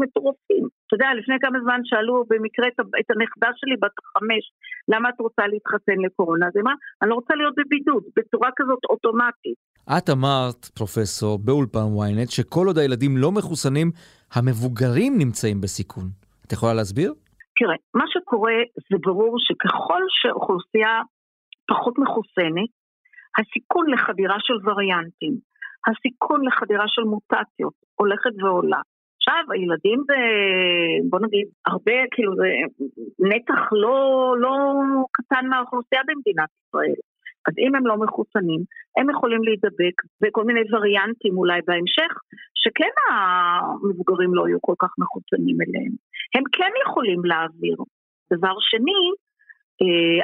מטורפים. 0.00 0.64
אתה 0.86 0.94
יודע, 0.96 1.08
לפני 1.18 1.36
כמה 1.44 1.58
זמן 1.64 1.80
שאלו 1.84 2.14
במקרה 2.30 2.66
את, 2.68 2.78
את 3.00 3.08
הנכדה 3.12 3.50
שלי 3.58 3.76
בת 3.82 3.96
חמש, 4.12 4.44
למה 4.92 5.08
את 5.08 5.18
רוצה 5.20 5.42
להתחסן 5.52 5.98
לקורונה? 6.06 6.46
אז 6.46 6.52
היא 6.56 6.62
אמרה, 6.62 6.74
אני 7.02 7.10
לא 7.10 7.14
רוצה 7.14 7.34
להיות 7.34 7.54
בבידוד, 7.58 8.02
בצורה 8.16 8.50
כזאת 8.58 8.82
אוטומטית. 8.90 9.58
את 9.98 10.06
אמרת, 10.10 10.60
פרופסור, 10.78 11.38
באולפן 11.44 11.88
ynet, 12.00 12.30
שכל 12.36 12.66
עוד 12.66 12.78
הילדים 12.78 13.16
לא 13.16 13.32
מחוסנים, 13.32 13.88
המבוגרים 14.34 15.12
נמצאים 15.18 15.60
בסיכון. 15.60 16.06
את 16.46 16.52
יכולה 16.52 16.74
להסביר? 16.74 17.10
תראה, 17.58 17.76
מה 17.94 18.04
שקורה 18.12 18.58
זה 18.90 18.96
ברור 19.06 19.34
שככל 19.38 20.02
שאוכלוסייה 20.08 20.94
פחות 21.68 21.94
מחוסנת, 21.98 22.70
הסיכון 23.38 23.90
לחדירה 23.90 24.36
של 24.46 24.56
וריאנטים, 24.64 25.34
הסיכון 25.86 26.46
לחדירה 26.46 26.84
של 26.88 27.02
מוטציות 27.02 27.74
הולכת 27.94 28.42
ועולה. 28.42 28.80
עכשיו, 29.16 29.44
הילדים 29.52 29.98
זה, 30.06 30.20
בוא 31.10 31.20
נגיד, 31.24 31.46
הרבה, 31.66 31.96
כאילו, 32.10 32.32
זה 32.34 32.48
נתח 33.18 33.72
לא, 33.72 33.96
לא 34.38 34.54
קטן 35.12 35.46
מהאוכלוסייה 35.46 36.02
במדינת 36.08 36.48
ישראל. 36.60 37.00
אז 37.48 37.54
אם 37.58 37.74
הם 37.74 37.86
לא 37.86 37.96
מחוסנים, 37.96 38.60
הם 38.98 39.10
יכולים 39.10 39.42
להידבק 39.44 39.96
בכל 40.22 40.44
מיני 40.44 40.60
וריאנטים 40.72 41.38
אולי 41.38 41.60
בהמשך, 41.66 42.12
שכן 42.54 42.94
המבוגרים 43.10 44.34
לא 44.34 44.48
יהיו 44.48 44.58
כל 44.60 44.74
כך 44.78 44.92
מחוסנים 44.98 45.56
אליהם. 45.64 45.92
הם 46.34 46.44
כן 46.52 46.72
יכולים 46.84 47.24
להעביר. 47.24 47.76
דבר 48.32 48.54
שני, 48.60 49.02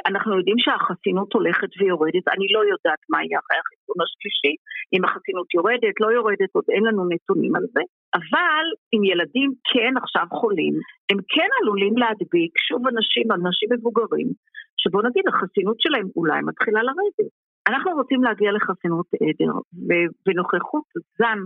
אנחנו 0.09 0.37
יודעים 0.37 0.59
שהחסינות 0.59 1.33
הולכת 1.33 1.71
ויורדת, 1.79 2.25
אני 2.35 2.47
לא 2.55 2.61
יודעת 2.71 3.01
מה 3.09 3.17
יהיה 3.23 3.39
אחרי 3.39 3.57
החיסון 3.61 3.97
השלישי, 4.03 4.53
אם 4.93 5.01
החסינות 5.05 5.53
יורדת, 5.53 5.95
לא 6.03 6.09
יורדת, 6.17 6.49
עוד 6.53 6.65
אין 6.73 6.83
לנו 6.83 7.01
נתונים 7.13 7.55
על 7.55 7.65
זה, 7.73 7.83
אבל 8.19 8.65
אם 8.93 9.01
ילדים 9.11 9.49
כן 9.71 9.93
עכשיו 10.03 10.27
חולים, 10.39 10.75
הם 11.09 11.17
כן 11.33 11.49
עלולים 11.61 11.97
להדביק 11.97 12.53
שוב 12.67 12.81
אנשים, 12.93 13.25
אנשים 13.31 13.69
מבוגרים, 13.75 14.29
שבוא 14.81 15.01
נגיד 15.07 15.25
החסינות 15.27 15.77
שלהם 15.83 16.07
אולי 16.15 16.39
מתחילה 16.49 16.81
לרדת. 16.83 17.31
אנחנו 17.69 17.91
רוצים 17.91 18.23
להגיע 18.23 18.51
לחסינות 18.51 19.07
עדר, 19.23 19.55
ובנוכחות 19.87 20.87
זן 21.19 21.39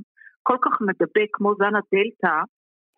כל 0.47 0.57
כך 0.65 0.81
מדבק 0.81 1.29
כמו 1.33 1.55
זן 1.55 1.75
הדלתא, 1.79 2.35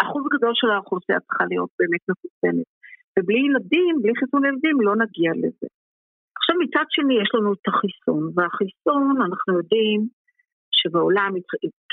אחוז 0.02 0.24
גדול 0.34 0.52
של 0.54 0.70
האוכלוסייה 0.70 1.20
צריכה 1.20 1.46
להיות 1.50 1.70
באמת 1.80 2.04
מחוסנת. 2.10 2.77
ובלי 3.18 3.40
ילדים, 3.48 3.94
בלי 4.02 4.14
חיסון 4.20 4.46
ילדים, 4.46 4.82
לא 4.82 4.94
נגיע 5.04 5.32
לזה. 5.44 5.68
עכשיו 6.38 6.56
מצד 6.64 6.86
שני 6.90 7.16
יש 7.22 7.30
לנו 7.36 7.54
את 7.54 7.68
החיסון, 7.68 8.24
והחיסון 8.36 9.16
אנחנו 9.28 9.58
יודעים 9.58 10.00
שבעולם 10.72 11.32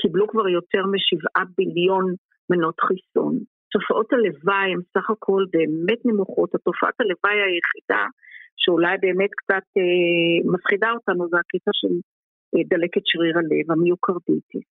קיבלו 0.00 0.28
כבר 0.28 0.48
יותר 0.48 0.82
משבעה 0.94 1.44
ביליון 1.56 2.14
מנות 2.50 2.80
חיסון. 2.80 3.34
תופעות 3.72 4.12
הלוואי 4.12 4.68
הן 4.72 4.80
סך 4.94 5.10
הכל 5.10 5.42
באמת 5.52 6.00
נמוכות, 6.04 6.54
התופעת 6.54 6.96
הלוואי 7.00 7.38
היחידה 7.46 8.04
שאולי 8.56 8.96
באמת 9.00 9.30
קצת 9.40 9.66
אה, 9.76 10.52
מפחידה 10.52 10.90
אותנו 10.96 11.28
זה 11.30 11.36
הקטע 11.42 11.70
של 11.80 11.94
אה, 12.54 12.62
דלקת 12.72 13.02
שריר 13.04 13.38
הלב, 13.38 13.66
המיוקרדיטיס. 13.70 14.68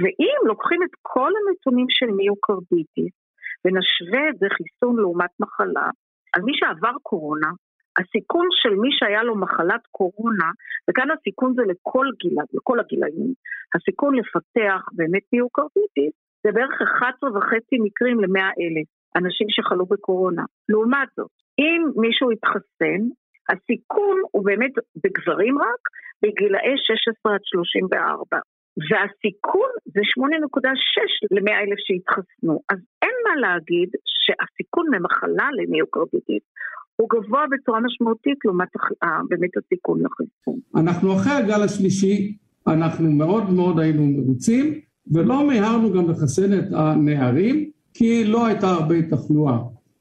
ואם 0.00 0.38
לוקחים 0.50 0.80
את 0.82 0.94
כל 1.02 1.32
הנתונים 1.38 1.86
של 1.88 2.06
מיוקרדיטיס 2.06 3.14
ונשווה 3.64 4.28
את 4.30 4.38
זה 4.38 4.46
חיסון 4.56 4.96
לעומת 4.96 5.30
מחלה, 5.40 5.90
אז 6.34 6.42
מי 6.44 6.52
שעבר 6.54 6.96
קורונה, 7.02 7.50
הסיכון 7.98 8.46
של 8.50 8.74
מי 8.74 8.88
שהיה 8.92 9.22
לו 9.22 9.34
מחלת 9.36 9.86
קורונה, 9.90 10.50
וכאן 10.90 11.08
הסיכון 11.10 11.54
זה 11.54 11.62
לכל 11.62 12.06
גיל, 12.20 12.36
לכל 12.54 12.80
הגילאים, 12.80 13.32
הסיכון 13.74 14.14
לפתח 14.14 14.80
באמת 14.92 15.22
מיוקרדיטיס 15.32 16.14
זה 16.42 16.52
בערך 16.52 16.82
11 16.82 17.30
וחצי 17.36 17.76
מקרים 17.86 18.20
ל-100 18.20 18.48
אלף 18.60 18.88
אנשים 19.16 19.46
שחלו 19.50 19.86
בקורונה. 19.86 20.42
לעומת 20.68 21.08
זאת, 21.16 21.30
אם 21.58 21.80
מישהו 21.96 22.32
יתחסן, 22.32 23.00
הסיכון 23.50 24.16
הוא 24.32 24.44
באמת 24.44 24.72
בגברים 25.04 25.58
רק, 25.58 25.82
בגילאי 26.22 26.74
16 26.76 27.34
עד 27.34 27.40
34. 27.44 28.38
והסיכון 28.88 29.70
זה 29.94 30.00
8.6 30.00 30.68
ל-100 31.34 31.54
אלף 31.62 31.78
שהתחסנו. 31.86 32.60
אז 32.72 32.78
מה 33.28 33.40
להגיד 33.40 33.88
שהסיכון 34.04 34.86
ממחלה 34.94 35.48
למיוקרדיטיס 35.58 36.42
הוא 36.96 37.08
גבוה 37.10 37.44
בצורה 37.52 37.80
משמעותית 37.80 38.38
לעומת 38.44 38.68
באמת 39.28 39.50
הסיכון 39.56 40.00
לחיסון. 40.00 40.58
אנחנו 40.76 41.16
אחרי 41.16 41.32
הגל 41.32 41.62
השלישי, 41.62 42.36
אנחנו 42.66 43.10
מאוד 43.10 43.50
מאוד 43.50 43.80
היינו 43.80 44.06
מרוצים, 44.06 44.80
ולא 45.12 45.48
מיהרנו 45.48 45.92
גם 45.92 46.10
לחסן 46.10 46.58
את 46.58 46.64
הנערים, 46.72 47.70
כי 47.94 48.24
לא 48.24 48.46
הייתה 48.46 48.68
הרבה 48.68 49.02
תחלואה. 49.02 49.58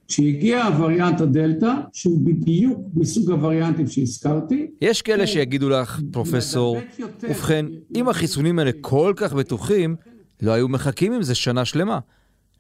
כשהגיע 0.08 0.64
הווריאנט 0.64 1.22
הדלתא, 1.22 1.74
שהוא 1.94 2.26
בדיוק 2.26 2.80
מסוג 2.96 3.32
הווריאנטים 3.32 3.88
שהזכרתי. 3.88 4.72
יש 4.82 5.02
כאלה 5.02 5.28
שיגידו 5.28 5.70
לך, 5.70 6.00
פרופסור, 6.12 6.78
ובכן, 7.24 7.66
אם 7.96 8.10
החיסונים 8.10 8.60
האלה 8.60 8.72
כל 8.82 9.14
כך 9.16 9.34
בטוחים, 9.34 9.96
לא 10.42 10.52
היו 10.52 10.68
מחכים 10.68 11.14
עם 11.14 11.22
זה 11.22 11.36
שנה 11.36 11.66
שלמה. 11.66 12.00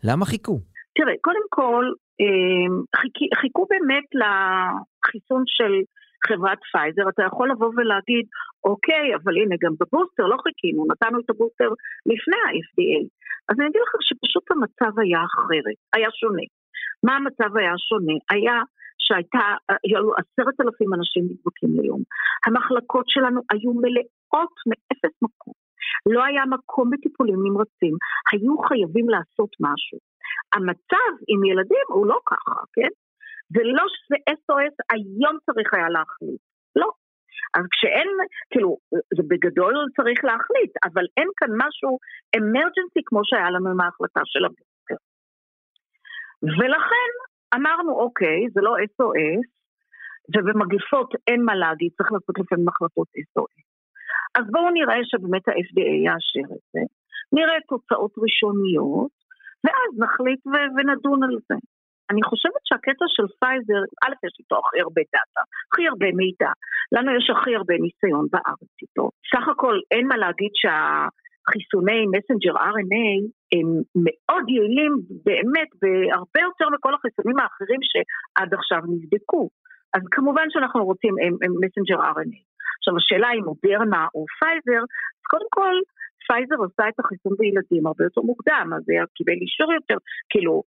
למה 0.03 0.25
חיכו? 0.25 0.59
תראה, 0.95 1.13
קודם 1.21 1.45
כל, 1.49 1.85
אמ, 2.19 2.73
חיכו, 2.95 3.25
חיכו 3.41 3.65
באמת 3.69 4.07
לחיסון 4.21 5.43
של 5.45 5.73
חברת 6.27 6.59
פייזר, 6.71 7.09
אתה 7.09 7.23
יכול 7.29 7.51
לבוא 7.51 7.71
ולהגיד, 7.75 8.25
אוקיי, 8.69 9.15
אבל 9.17 9.33
הנה, 9.37 9.55
גם 9.63 9.73
בבוסטר 9.79 10.25
לא 10.31 10.37
חיכינו, 10.45 10.85
נתנו 10.91 11.19
את 11.19 11.29
הבוסטר 11.29 11.69
לפני 12.11 12.39
ה-FDA. 12.45 13.01
אז 13.49 13.55
אני 13.59 13.67
אגיד 13.69 13.81
לך 13.85 13.93
שפשוט 14.07 14.45
המצב 14.51 14.99
היה 14.99 15.21
אחרת, 15.29 15.77
היה 15.95 16.09
שונה. 16.19 16.47
מה 17.05 17.13
המצב 17.15 17.57
היה 17.57 17.73
שונה? 17.87 18.15
היה 18.31 18.57
שהייתה, 19.05 19.45
היו 19.69 20.11
עשרת 20.19 20.57
אלפים 20.61 20.93
אנשים 20.97 21.23
נדבקים 21.29 21.71
ליום. 21.79 22.01
המחלקות 22.45 23.05
שלנו 23.07 23.41
היו 23.51 23.71
מלאות 23.83 24.55
מאפס 24.69 25.15
מקום. 25.21 25.53
לא 26.13 26.23
היה 26.23 26.43
מקום 26.45 26.89
בטיפולים 26.91 27.39
נמרצים, 27.47 27.93
היו 28.31 28.57
חייבים 28.67 29.09
לעשות 29.09 29.51
משהו. 29.59 29.97
המצב 30.53 31.11
עם 31.27 31.43
ילדים 31.43 31.85
הוא 31.87 32.07
לא 32.07 32.19
ככה, 32.25 32.55
כן? 32.73 32.91
זה 33.53 33.61
לא 33.63 33.85
שזה 33.93 34.17
SOS 34.29 34.75
היום 34.93 35.37
צריך 35.45 35.73
היה 35.73 35.89
להחליט, 35.89 36.41
לא. 36.75 36.89
אז 37.55 37.63
כשאין, 37.71 38.09
כאילו, 38.51 38.77
זה 38.91 39.23
בגדול 39.27 39.75
צריך 39.95 40.19
להחליט, 40.23 40.73
אבל 40.83 41.05
אין 41.17 41.29
כאן 41.37 41.51
משהו 41.63 41.91
אמרג'נסי 42.37 43.01
כמו 43.05 43.21
שהיה 43.23 43.49
לנו 43.51 43.69
עם 43.69 43.81
ההחלטה 43.81 44.21
של 44.25 44.45
הבוקר. 44.45 44.99
ולכן 46.57 47.11
אמרנו, 47.55 47.91
אוקיי, 48.03 48.39
זה 48.53 48.61
לא 48.61 48.73
SOS, 48.93 49.47
ובמגפות 50.35 51.09
אין 51.27 51.41
מה 51.45 51.55
להגיד, 51.55 51.91
צריך 51.97 52.11
לעשות 52.11 52.35
לפעמים 52.39 52.67
החלטות 52.67 53.07
SOS. 53.07 53.66
אז 54.37 54.45
בואו 54.53 54.69
נראה 54.69 54.99
שבאמת 55.09 55.47
ה-FDA 55.47 55.93
יאשר 56.05 56.47
את 56.55 56.63
זה, 56.73 56.81
נראה 57.37 57.57
תוצאות 57.67 58.13
ראשוניות, 58.23 59.15
ואז 59.63 59.89
נחליט 60.03 60.41
ו- 60.47 60.71
ונדון 60.75 61.23
על 61.23 61.37
זה. 61.49 61.57
אני 62.11 62.23
חושבת 62.29 62.63
שהקטע 62.67 63.05
של 63.15 63.27
פייזר, 63.39 63.81
א', 64.03 64.13
יש 64.25 64.35
איתו 64.39 64.55
הכי 64.61 64.79
הרבה 64.85 65.01
דאטה, 65.13 65.41
הכי 65.67 65.83
הרבה 65.87 66.09
מידע. 66.19 66.51
לנו 66.95 67.09
יש 67.17 67.25
הכי 67.33 67.55
הרבה 67.55 67.75
ניסיון 67.85 68.25
בארץ 68.33 68.73
איתו. 68.81 69.05
סך 69.31 69.45
הכל 69.53 69.75
אין 69.91 70.05
מה 70.07 70.17
להגיד 70.23 70.53
שהחיסוני 70.61 72.01
messenger 72.13 72.55
RNA 72.73 73.07
הם 73.53 73.67
מאוד 74.05 74.45
יעילים 74.49 74.93
באמת 75.25 75.69
בהרבה 75.81 76.39
יותר 76.47 76.67
מכל 76.73 76.93
החיסונים 76.95 77.37
האחרים 77.39 77.81
שעד 77.89 78.53
עכשיו 78.53 78.81
נבדקו. 78.91 79.43
אז 79.95 80.01
כמובן 80.11 80.47
שאנחנו 80.49 80.85
רוצים 80.85 81.13
messenger 81.63 81.99
RNA. 82.15 82.46
עכשיו 82.77 82.93
השאלה 82.97 83.29
אם 83.35 83.43
מודרנה 83.49 84.03
או 84.15 84.25
פייזר, 84.39 84.81
אז 85.17 85.23
קודם 85.31 85.49
כל 85.57 85.75
פייזר 86.27 86.55
עושה 86.65 86.83
את 86.89 86.99
החיסון 86.99 87.33
בילדים 87.39 87.87
הרבה 87.87 88.03
יותר 88.03 88.21
מוקדם, 88.21 88.67
אז 88.75 88.81
זה 88.85 88.93
קיבל 89.17 89.37
אישור 89.45 89.73
יותר, 89.73 89.97
כאילו 90.31 90.63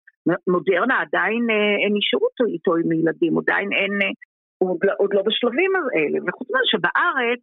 מודרנה 0.54 0.95
עדיין 1.06 1.43
אה, 1.54 1.76
אין 1.84 1.93
אישור 2.00 2.22
איתו 2.54 2.72
עם 2.76 2.91
ילדים, 2.91 3.34
עדיין 3.38 3.69
אין, 3.80 3.93
אה, 4.02 4.13
הוא 4.58 4.69
עוד, 4.72 4.82
לא, 4.84 4.93
עוד 5.02 5.12
לא 5.13 5.22
בשלבים 5.28 5.72
האלה, 5.76 6.17
וחוץ 6.26 6.48
מזה 6.50 6.65
שבארץ 6.72 7.41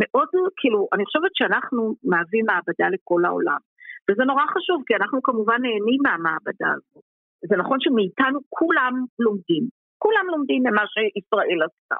מאוד, 0.00 0.28
כאילו, 0.60 0.88
אני 0.94 1.04
חושבת 1.04 1.32
שאנחנו 1.34 1.82
מהווים 2.10 2.44
מעבדה 2.50 2.86
לכל 2.94 3.22
העולם, 3.24 3.60
וזה 4.06 4.24
נורא 4.24 4.44
חשוב, 4.54 4.78
כי 4.86 4.94
אנחנו 5.00 5.22
כמובן 5.22 5.58
נהנים 5.62 6.00
מהמעבדה 6.06 6.70
הזאת. 6.76 7.04
זה 7.48 7.56
נכון 7.56 7.78
שמאיתנו 7.80 8.38
כולם 8.48 8.94
לומדים, 9.18 9.64
כולם 9.98 10.26
לומדים 10.32 10.62
ממה 10.66 10.84
שישראל 10.92 11.60
עשתה. 11.66 11.98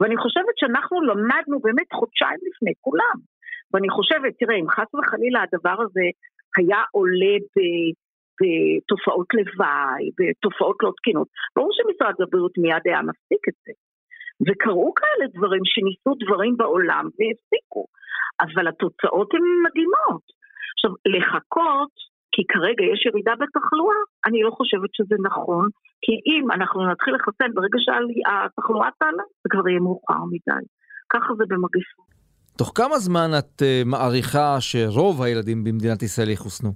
ואני 0.00 0.16
חושבת 0.16 0.54
שאנחנו 0.56 1.00
למדנו 1.00 1.60
באמת 1.60 1.92
חודשיים 1.92 2.40
לפני 2.48 2.72
כולם. 2.80 3.16
ואני 3.72 3.88
חושבת, 3.88 4.32
תראה, 4.38 4.56
אם 4.56 4.68
חס 4.70 4.94
וחלילה 4.94 5.40
הדבר 5.42 5.76
הזה 5.82 6.06
היה 6.58 6.82
עולה 6.92 7.36
ב... 7.54 7.58
בתופעות 8.40 9.26
לוואי, 9.34 10.04
בתופעות 10.18 10.76
לא 10.82 10.90
תקינות, 10.96 11.28
ברור 11.56 11.70
שמשרד 11.72 12.14
הבריאות 12.20 12.58
מיד 12.58 12.84
היה 12.84 13.02
מפסיק 13.02 13.42
את 13.48 13.54
זה. 13.64 13.72
וקרו 14.46 14.94
כאלה 14.94 15.24
דברים 15.36 15.64
שניסו 15.64 16.12
דברים 16.24 16.56
בעולם 16.56 17.04
והפסיקו, 17.16 17.84
אבל 18.40 18.68
התוצאות 18.68 19.34
הן 19.34 19.46
מדהימות. 19.64 20.24
עכשיו, 20.74 20.90
לחכות, 21.14 21.94
כי 22.32 22.42
כרגע 22.52 22.84
יש 22.92 23.00
ירידה 23.06 23.34
בתחלואה, 23.40 24.00
אני 24.26 24.42
לא 24.42 24.50
חושבת 24.50 24.90
שזה 24.96 25.16
נכון, 25.28 25.68
כי 26.04 26.12
אם 26.30 26.52
אנחנו 26.52 26.90
נתחיל 26.90 27.14
לחסן 27.14 27.50
ברגע 27.54 27.78
שהתחלואה 27.84 28.88
תעלה, 28.98 29.24
זה 29.42 29.48
כבר 29.50 29.68
יהיה 29.68 29.80
מאוחר 29.80 30.22
מדי. 30.32 30.64
ככה 31.12 31.34
זה 31.38 31.44
במגפות. 31.48 32.12
תוך 32.58 32.72
כמה 32.74 32.96
זמן 32.98 33.30
את 33.38 33.62
uh, 33.62 33.88
מעריכה 33.92 34.56
שרוב 34.60 35.22
הילדים 35.22 35.64
במדינת 35.64 36.02
ישראל 36.02 36.30
יחוסנו? 36.30 36.70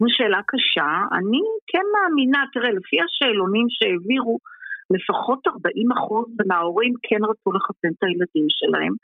זו 0.00 0.06
שאלה 0.08 0.40
קשה. 0.46 0.90
אני 1.18 1.42
כן 1.70 1.86
מאמינה, 1.94 2.40
תראה, 2.52 2.70
לפי 2.70 2.96
השאלונים 3.04 3.66
שהעבירו, 3.68 4.38
לפחות 4.96 5.40
40 5.46 5.92
אחוז 5.92 6.28
מההורים 6.46 6.92
כן 7.06 7.22
רצו 7.30 7.52
לחסן 7.52 7.92
את 7.96 8.02
הילדים 8.02 8.48
שלהם. 8.58 8.94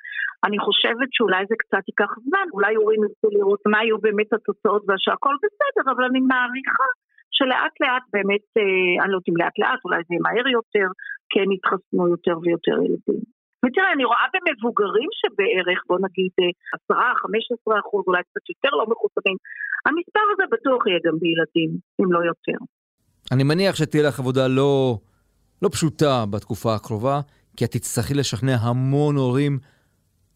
אני 0.47 0.59
חושבת 0.59 1.11
שאולי 1.16 1.42
זה 1.51 1.57
קצת 1.62 1.85
ייקח 1.88 2.12
זמן, 2.27 2.47
אולי 2.53 2.75
הורים 2.75 3.01
ירצו 3.05 3.29
לראות 3.37 3.62
מה 3.73 3.79
היו 3.79 3.99
באמת 3.99 4.33
התוצאות 4.33 4.83
והשהכל 4.87 5.35
בסדר, 5.44 5.85
אבל 5.92 6.05
אני 6.05 6.20
מעריכה 6.20 6.88
שלאט 7.37 7.75
לאט 7.83 8.05
באמת, 8.12 8.47
אה, 8.59 8.62
אני 9.03 9.11
לא 9.12 9.16
יודעת 9.16 9.29
אם 9.29 9.37
לאט 9.42 9.57
לאט, 9.62 9.81
אולי 9.85 10.01
זה 10.07 10.11
יהיה 10.11 10.23
מהר 10.27 10.47
יותר, 10.59 10.88
כן 11.33 11.49
יתחסנו 11.57 12.03
יותר 12.14 12.37
ויותר 12.42 12.77
ילדים. 12.85 13.23
ותראה, 13.62 13.92
אני 13.97 14.05
רואה 14.05 14.27
במבוגרים 14.35 15.11
שבערך, 15.20 15.79
בוא 15.88 15.99
נגיד 16.07 16.33
10-15 16.92 16.92
אה, 16.92 17.81
אחוז, 17.81 18.05
אולי 18.07 18.23
קצת 18.29 18.44
יותר 18.53 18.73
לא 18.79 18.85
מחוסנים, 18.92 19.37
המספר 19.87 20.27
הזה 20.33 20.44
בטוח 20.55 20.87
יהיה 20.87 21.01
גם 21.07 21.16
בילדים, 21.23 21.70
אם 22.01 22.12
לא 22.12 22.20
יותר. 22.31 22.59
אני 23.33 23.44
מניח 23.44 23.75
שתהיה 23.77 24.03
לך 24.09 24.18
עבודה 24.18 24.49
לא, 24.49 24.99
לא 25.64 25.68
פשוטה 25.77 26.14
בתקופה 26.33 26.74
הקרובה, 26.74 27.16
כי 27.57 27.64
את 27.64 27.70
תצטרכי 27.70 28.14
לשכנע 28.14 28.57
המון 28.66 29.14
הורים 29.16 29.55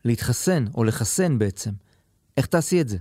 להתחסן, 0.04 0.62
או 0.76 0.80
לחסן 0.88 1.32
בעצם. 1.38 1.72
איך 2.36 2.46
תעשי 2.46 2.80
את 2.82 2.88
זה? 2.92 2.98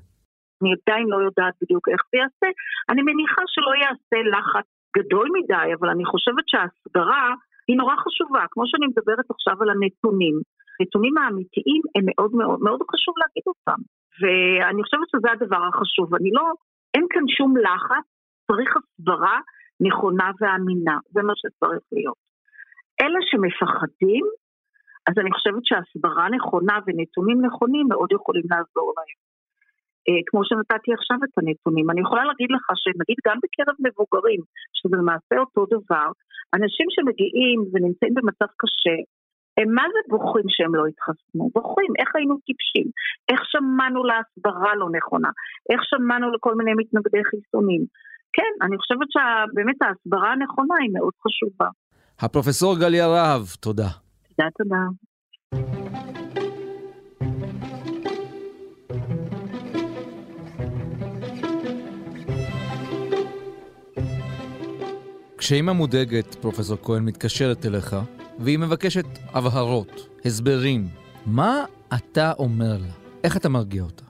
אני 0.60 0.70
עדיין 0.78 1.08
לא 1.14 1.18
יודעת 1.28 1.56
בדיוק 1.62 1.86
איך 1.94 2.02
זה 2.12 2.18
יעשה. 2.22 2.50
אני 2.92 3.02
מניחה 3.10 3.44
שלא 3.54 3.72
יעשה 3.84 4.18
לחץ 4.34 4.68
גדול 4.98 5.28
מדי, 5.38 5.68
אבל 5.76 5.90
אני 5.96 6.06
חושבת 6.12 6.46
שההסברה 6.52 7.26
היא 7.68 7.78
נורא 7.82 7.96
חשובה, 8.04 8.44
כמו 8.52 8.64
שאני 8.70 8.86
מדברת 8.92 9.28
עכשיו 9.36 9.56
על 9.62 9.70
הנתונים. 9.74 10.36
הנתונים 10.80 11.16
האמיתיים 11.18 11.82
הם 11.96 12.04
מאוד 12.10 12.32
מאוד, 12.40 12.60
מאוד 12.68 12.82
חשוב 12.92 13.14
להגיד 13.22 13.46
אותם. 13.52 13.80
ואני 14.20 14.82
חושבת 14.84 15.08
שזה 15.12 15.30
הדבר 15.32 15.64
החשוב. 15.70 16.08
אני 16.20 16.32
לא, 16.38 16.46
אין 16.96 17.06
כאן 17.12 17.26
שום 17.38 17.52
לחץ, 17.66 18.06
צריך 18.48 18.72
הסברה 18.78 19.38
נכונה 19.82 20.32
ואמינה, 20.40 20.98
זה 21.14 21.22
מה 21.28 21.34
שצריך 21.36 21.84
להיות. 21.92 22.18
אלה 23.02 23.20
שמפחדים, 23.30 24.26
אז 25.08 25.14
אני 25.22 25.32
חושבת 25.32 25.64
שהסברה 25.66 26.30
נכונה 26.30 26.78
ונתונים 26.86 27.46
נכונים 27.46 27.86
מאוד 27.92 28.10
יכולים 28.12 28.46
לעזור 28.52 28.94
להם. 28.98 29.18
אה, 30.08 30.22
כמו 30.28 30.42
שנתתי 30.48 30.92
עכשיו 30.98 31.18
את 31.26 31.34
הנתונים. 31.38 31.90
אני 31.92 32.02
יכולה 32.02 32.24
להגיד 32.30 32.50
לך 32.56 32.66
שנגיד 32.84 33.18
גם 33.28 33.38
בקרב 33.44 33.76
מבוגרים, 33.86 34.42
שזה 34.78 34.96
למעשה 35.02 35.36
אותו 35.44 35.62
דבר, 35.76 36.08
אנשים 36.56 36.88
שמגיעים 36.96 37.60
ונמצאים 37.72 38.14
במצב 38.18 38.50
קשה, 38.62 38.98
הם 39.58 39.70
מה 39.78 39.86
זה 39.94 40.02
בוכים 40.12 40.48
שהם 40.56 40.76
לא 40.76 40.84
התחסנו? 40.92 41.44
בוכים, 41.56 41.92
איך 42.00 42.10
היינו 42.16 42.36
טיפשים? 42.46 42.88
איך 43.30 43.42
שמענו 43.52 44.04
להסברה 44.10 44.76
לא 44.76 44.88
נכונה? 44.98 45.30
איך 45.72 45.82
שמענו 45.90 46.32
לכל 46.32 46.54
מיני 46.56 46.74
מתנגדי 46.82 47.24
חיסונים? 47.30 47.82
כן, 48.38 48.66
אני 48.66 48.78
חושבת 48.78 49.08
שבאמת 49.12 49.76
ההסברה 49.82 50.32
הנכונה 50.32 50.76
היא 50.82 50.90
מאוד 50.94 51.14
חשובה. 51.24 51.70
הפרופסור 52.20 52.80
גליה 52.80 53.08
רהב, 53.08 53.42
תודה. 53.60 53.88
תודה, 54.28 54.50
תודה. 54.58 54.76
כשאימא 65.38 65.72
מודאגת, 65.72 66.36
פרופסור 66.36 66.78
כהן 66.84 67.06
מתקשרת 67.06 67.66
אליך, 67.66 67.96
והיא 68.40 68.60
מבקשת 68.60 69.06
הבהרות, 69.34 70.08
הסברים. 70.26 70.84
מה 71.26 71.66
אתה 71.96 72.32
אומר 72.40 72.78
לה? 72.82 72.94
איך 73.24 73.38
אתה 73.38 73.50
מרגיע 73.50 73.84
אותה? 73.84 74.04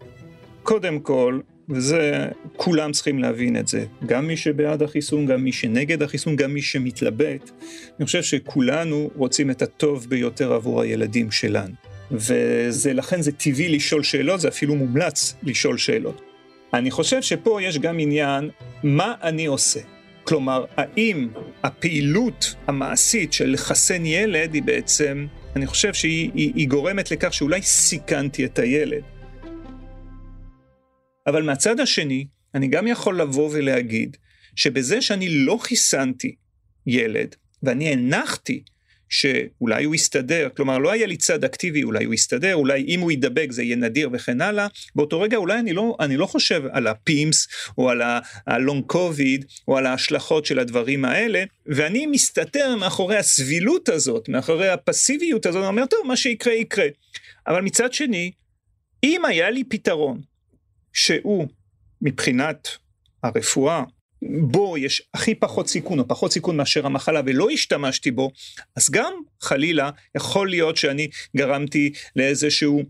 קודם 0.64 1.00
כל, 1.00 1.40
וזה 1.70 2.30
כולם 2.58 2.92
צריכים 2.92 3.20
להבין 3.20 3.58
את 3.58 3.68
זה, 3.68 3.86
גם 4.06 4.28
מי 4.28 4.38
שבעד 4.38 4.84
החיסון, 4.84 5.26
גם 5.26 5.44
מי 5.44 5.52
שנגד 5.52 6.04
החיסון, 6.04 6.36
גם 6.36 6.54
מי 6.54 6.62
שמתלבט, 6.62 7.52
אני 8.00 8.06
חושב 8.06 8.24
שכולנו 8.24 9.10
רוצים 9.16 9.52
את 9.52 9.62
הטוב 9.62 10.06
ביותר 10.10 10.54
עבור 10.54 10.82
הילדים 10.82 11.32
שלנו. 11.32 11.74
וזה, 12.12 12.94
לכן 12.94 13.22
זה 13.22 13.32
טבעי 13.32 13.70
לשאול 13.70 14.04
שאלות, 14.04 14.40
זה 14.42 14.48
אפילו 14.48 14.76
מומלץ 14.76 15.36
לשאול 15.44 15.78
שאלות. 15.78 16.22
אני 16.74 16.92
חושב 16.92 17.22
שפה 17.22 17.62
יש 17.62 17.80
גם 17.80 18.00
עניין, 18.00 18.50
מה 18.84 19.14
אני 19.24 19.46
עושה? 19.46 19.80
כלומר, 20.24 20.66
האם 20.78 21.28
הפעילות 21.64 22.56
המעשית 22.68 23.34
של 23.34 23.52
לחסן 23.52 24.06
ילד 24.06 24.54
היא 24.54 24.64
בעצם, 24.64 25.28
אני 25.56 25.68
חושב 25.68 25.94
שהיא 25.94 26.32
היא, 26.34 26.52
היא 26.56 26.68
גורמת 26.68 27.12
לכך 27.12 27.34
שאולי 27.34 27.62
סיכנתי 27.62 28.46
את 28.46 28.60
הילד. 28.60 29.02
אבל 31.28 31.44
מהצד 31.44 31.80
השני, 31.80 32.26
אני 32.56 32.68
גם 32.68 32.88
יכול 32.88 33.22
לבוא 33.22 33.50
ולהגיד 33.54 34.18
שבזה 34.56 35.02
שאני 35.02 35.30
לא 35.30 35.58
חיסנתי 35.62 36.36
ילד, 36.88 37.36
ואני 37.64 37.94
הנחתי 37.94 38.64
שאולי 39.10 39.84
הוא 39.84 39.96
יסתדר, 39.96 40.50
כלומר 40.56 40.78
לא 40.78 40.92
היה 40.92 41.08
לי 41.08 41.18
צד 41.18 41.44
אקטיבי, 41.44 41.84
אולי 41.84 42.06
הוא 42.06 42.14
יסתדר, 42.14 42.56
אולי 42.56 42.86
אם 42.88 43.00
הוא 43.00 43.12
ידבק 43.12 43.52
זה 43.52 43.64
יהיה 43.64 43.76
נדיר 43.76 44.10
וכן 44.14 44.42
הלאה, 44.42 44.68
באותו 44.96 45.22
רגע 45.22 45.38
אולי 45.38 45.60
אני 45.60 45.74
לא, 45.74 45.96
אני 46.00 46.18
לא 46.18 46.26
חושב 46.26 46.64
על 46.72 46.88
ה 46.88 47.00
PIMS 47.00 47.48
או 47.78 47.90
על 47.90 48.02
ה 48.48 48.55
long 48.55 48.84
COVID 48.86 49.46
או 49.68 49.78
על 49.78 49.86
ההשלכות 49.86 50.46
של 50.46 50.60
הדברים 50.60 51.06
האלה, 51.06 51.44
ואני 51.66 52.06
מסתתר 52.06 52.76
מאחורי 52.76 53.18
הסבילות 53.18 53.90
הזאת, 53.90 54.30
מאחורי 54.30 54.70
הפסיביות 54.70 55.46
הזאת, 55.46 55.62
אני 55.62 55.68
אומר 55.68 55.86
טוב 55.86 56.00
מה 56.06 56.18
שיקרה 56.18 56.54
יקרה, 56.54 56.88
אבל 57.48 57.62
מצד 57.62 57.94
שני, 57.94 58.32
אם 59.04 59.26
היה 59.26 59.50
לי 59.50 59.64
פתרון 59.64 60.22
שהוא 60.94 61.48
מבחינת 62.02 62.68
הרפואה 63.24 63.84
בו 64.22 64.78
יש 64.78 65.02
הכי 65.14 65.36
פחות 65.36 65.68
סיכון 65.68 66.00
או 66.00 66.08
פחות 66.08 66.32
סיכון 66.32 66.58
מאשר 66.58 66.86
המחלה 66.86 67.22
ולא 67.26 67.50
השתמשתי 67.50 68.12
בו, 68.12 68.32
אז 68.76 68.90
גם 68.90 69.14
חלילה 69.42 69.90
יכול 70.16 70.50
להיות 70.50 70.78
שאני 70.78 71.08
גרמתי 71.38 71.92
לאיזשהו 72.16 72.84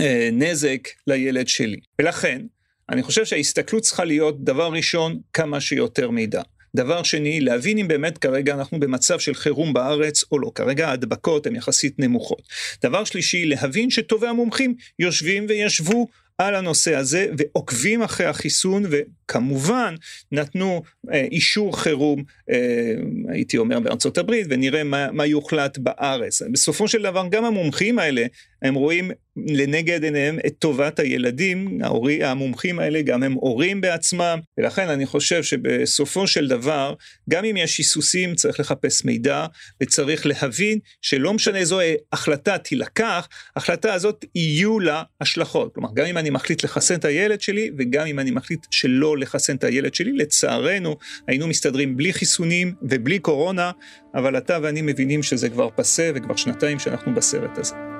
אה, 0.00 0.28
נזק 0.32 0.88
לילד 1.06 1.48
שלי. 1.48 1.76
ולכן, 1.98 2.42
אני 2.90 3.02
חושב 3.02 3.24
שההסתכלות 3.24 3.82
צריכה 3.82 4.04
להיות 4.04 4.44
דבר 4.44 4.72
ראשון 4.72 5.20
כמה 5.32 5.60
שיותר 5.60 6.10
מידע. 6.10 6.42
דבר 6.76 7.02
שני, 7.02 7.40
להבין 7.40 7.78
אם 7.78 7.88
באמת 7.88 8.18
כרגע 8.18 8.54
אנחנו 8.54 8.80
במצב 8.80 9.18
של 9.18 9.34
חירום 9.34 9.72
בארץ 9.72 10.24
או 10.32 10.38
לא. 10.38 10.52
כרגע 10.54 10.88
ההדבקות 10.88 11.46
הן 11.46 11.56
יחסית 11.56 11.98
נמוכות. 11.98 12.42
דבר 12.82 13.04
שלישי, 13.04 13.46
להבין 13.46 13.90
שטובי 13.90 14.26
המומחים 14.26 14.74
יושבים 14.98 15.46
וישבו 15.48 16.08
על 16.38 16.54
הנושא 16.54 16.94
הזה 16.94 17.26
ועוקבים 17.38 18.02
אחרי 18.02 18.26
החיסון 18.26 18.82
וכמובן 18.90 19.94
נתנו 20.32 20.82
אה, 21.12 21.26
אישור 21.30 21.78
חירום 21.80 22.24
אה, 22.50 22.94
הייתי 23.28 23.58
אומר 23.58 23.80
בארצות 23.80 24.18
הברית 24.18 24.46
ונראה 24.50 24.84
מה, 24.84 25.12
מה 25.12 25.26
יוחלט 25.26 25.78
בארץ. 25.78 26.42
בסופו 26.52 26.88
של 26.88 27.02
דבר 27.02 27.26
גם 27.30 27.44
המומחים 27.44 27.98
האלה 27.98 28.26
הם 28.62 28.74
רואים 28.74 29.10
לנגד 29.36 30.04
עיניהם 30.04 30.38
את 30.46 30.54
טובת 30.58 30.98
הילדים, 30.98 31.78
ההורי, 31.82 32.24
המומחים 32.24 32.78
האלה 32.78 33.02
גם 33.02 33.22
הם 33.22 33.32
הורים 33.32 33.80
בעצמם, 33.80 34.38
ולכן 34.58 34.88
אני 34.88 35.06
חושב 35.06 35.42
שבסופו 35.42 36.26
של 36.26 36.48
דבר, 36.48 36.94
גם 37.30 37.44
אם 37.44 37.56
יש 37.56 37.78
היסוסים 37.78 38.34
צריך 38.34 38.60
לחפש 38.60 39.04
מידע, 39.04 39.46
וצריך 39.82 40.26
להבין 40.26 40.78
שלא 41.02 41.34
משנה 41.34 41.58
איזו 41.58 41.78
החלטה 42.12 42.58
תילקח, 42.58 43.28
ההחלטה 43.56 43.94
הזאת 43.94 44.24
יהיו 44.34 44.80
לה 44.80 45.02
השלכות. 45.20 45.74
כלומר, 45.74 45.88
גם 45.94 46.06
אם 46.06 46.18
אני 46.18 46.30
מחליט 46.30 46.64
לחסן 46.64 46.94
את 46.94 47.04
הילד 47.04 47.40
שלי, 47.40 47.70
וגם 47.78 48.06
אם 48.06 48.18
אני 48.18 48.30
מחליט 48.30 48.66
שלא 48.70 49.18
לחסן 49.18 49.56
את 49.56 49.64
הילד 49.64 49.94
שלי, 49.94 50.12
לצערנו 50.12 50.96
היינו 51.28 51.48
מסתדרים 51.48 51.96
בלי 51.96 52.12
חיסונים 52.12 52.74
ובלי 52.82 53.18
קורונה, 53.18 53.70
אבל 54.14 54.38
אתה 54.38 54.58
ואני 54.62 54.82
מבינים 54.82 55.22
שזה 55.22 55.48
כבר 55.48 55.68
פסה 55.76 56.10
וכבר 56.14 56.36
שנתיים 56.36 56.78
שאנחנו 56.78 57.14
בסרט 57.14 57.58
הזה. 57.58 57.95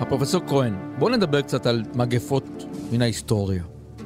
הפרופסור 0.00 0.40
כהן, 0.46 0.74
בואו 0.98 1.10
נדבר 1.10 1.42
קצת 1.42 1.66
על 1.66 1.82
מגפות 1.94 2.44
מן 2.92 3.02
ההיסטוריה. 3.02 3.62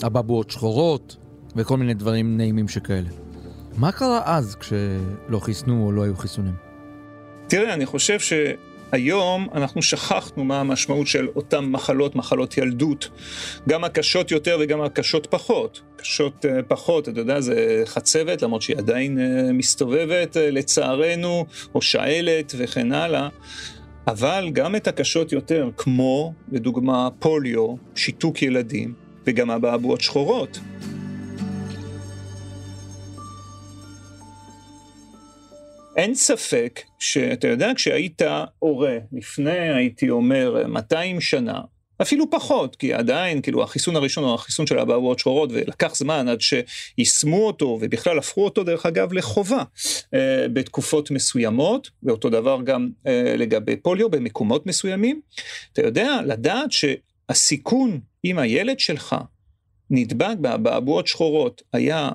אבעבועות 0.07 0.51
שחורות 0.51 1.17
וכל 1.57 1.77
מיני 1.77 1.95
דברים 1.95 2.37
נעימים 2.37 2.69
שכאלה. 2.69 3.09
מה 3.77 3.93
קרה 3.93 4.23
אז 4.25 4.57
כשלא 4.57 5.39
חיסנו 5.41 5.87
או 5.87 5.93
לא 5.93 6.03
היו 6.03 6.17
חיסונים? 6.17 6.55
תראה, 7.47 7.75
אני 7.75 7.87
חושב 7.87 8.19
שהיום 8.21 9.49
אנחנו 9.55 9.83
שכחנו 9.83 10.45
מה 10.45 10.61
המשמעות 10.61 11.07
של 11.07 11.29
אותן 11.37 11.65
מחלות, 11.65 12.17
מחלות 12.17 12.59
ילדות. 12.59 13.09
גם 13.69 13.85
הקשות 13.85 14.31
יותר 14.31 14.59
וגם 14.61 14.81
הקשות 14.81 15.27
פחות. 15.27 15.81
קשות 15.97 16.45
uh, 16.45 16.63
פחות, 16.69 17.09
אתה 17.09 17.21
יודע, 17.21 17.41
זה 17.41 17.83
חצבת, 17.85 18.43
למרות 18.43 18.63
שהיא 18.63 18.77
עדיין 18.77 19.19
uh, 19.19 19.53
מסתובבת, 19.53 20.37
uh, 20.37 20.41
לצערנו, 20.41 21.47
או 21.75 21.83
שעלת 21.83 22.55
וכן 22.59 22.93
הלאה. 22.93 23.29
אבל 24.07 24.51
גם 24.53 24.77
את 24.77 24.89
הקשות 24.89 25.33
יותר, 25.33 25.71
כמו 25.77 26.33
לדוגמה 26.53 27.09
פוליו, 27.19 27.75
שיתוק 27.95 28.43
ילדים, 28.43 28.95
וגם 29.27 29.51
אבעבועות 29.51 30.01
שחורות. 30.01 30.61
אין 35.97 36.15
ספק 36.15 36.81
שאתה 36.99 37.49
יודע, 37.49 37.73
כשהיית 37.77 38.23
הורה, 38.59 38.99
לפני, 39.13 39.75
הייתי 39.75 40.11
אומר, 40.11 40.67
200 40.69 41.21
שנה, 41.21 41.61
אפילו 42.03 42.31
פחות, 42.31 42.77
כי 42.77 42.95
עדיין, 42.95 43.43
כאילו, 43.43 43.63
החיסון 43.63 43.97
הראשון 43.97 44.25
הוא 44.25 44.35
החיסון 44.35 44.67
של 44.67 44.79
אבעבועות 44.79 45.19
שחורות, 45.19 45.51
ולקח 45.53 45.95
זמן 45.95 46.29
עד 46.29 46.39
שיישמו 46.41 47.47
אותו, 47.47 47.79
ובכלל 47.81 48.19
הפכו 48.19 48.45
אותו, 48.45 48.65
דרך 48.65 48.87
אגב, 48.87 49.13
לחובה 49.13 49.63
אה, 50.15 50.47
בתקופות 50.53 51.11
מסוימות, 51.11 51.91
ואותו 52.03 52.31
דבר 52.31 52.59
גם 52.65 52.89
אה, 53.07 53.35
לגבי 53.37 53.77
פוליו 53.77 54.11
במקומות 54.11 54.67
מסוימים. 54.67 55.21
אתה 55.73 55.83
יודע, 55.83 56.21
לדעת 56.27 56.71
שהסיכון 56.73 58.01
אם 58.25 58.39
הילד 58.39 58.81
שלך 58.81 59.17
נדבק 59.91 60.37
באבעבועות 60.41 61.07
שחורות 61.07 61.63
היה 61.73 62.11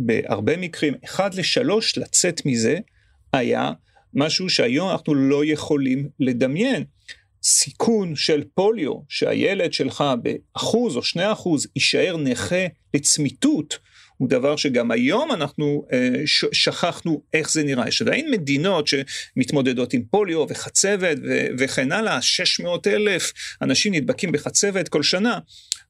בהרבה 0.00 0.56
מקרים, 0.56 0.94
אחד 1.04 1.34
לשלוש 1.34 1.98
לצאת 1.98 2.46
מזה, 2.46 2.78
היה 3.32 3.72
משהו 4.14 4.48
שהיום 4.48 4.90
אנחנו 4.90 5.14
לא 5.14 5.44
יכולים 5.44 6.08
לדמיין. 6.20 6.84
סיכון 7.46 8.16
של 8.16 8.42
פוליו, 8.54 8.92
שהילד 9.08 9.72
שלך 9.72 10.04
באחוז 10.22 10.96
או 10.96 11.02
שני 11.02 11.32
אחוז 11.32 11.66
יישאר 11.76 12.16
נכה 12.16 12.66
לצמיתות, 12.94 13.78
הוא 14.16 14.28
דבר 14.28 14.56
שגם 14.56 14.90
היום 14.90 15.32
אנחנו 15.32 15.86
אה, 15.92 16.22
שכחנו 16.52 17.22
איך 17.32 17.50
זה 17.50 17.64
נראה. 17.64 17.88
יש 17.88 18.02
עדיין 18.02 18.30
מדינות 18.30 18.86
שמתמודדות 18.86 19.92
עם 19.92 20.02
פוליו 20.10 20.46
וחצבת 20.48 21.16
ו- 21.24 21.46
וכן 21.58 21.92
הלאה, 21.92 22.22
600 22.22 22.86
אלף 22.86 23.32
אנשים 23.62 23.94
נדבקים 23.94 24.32
בחצבת 24.32 24.88
כל 24.88 25.02
שנה. 25.02 25.38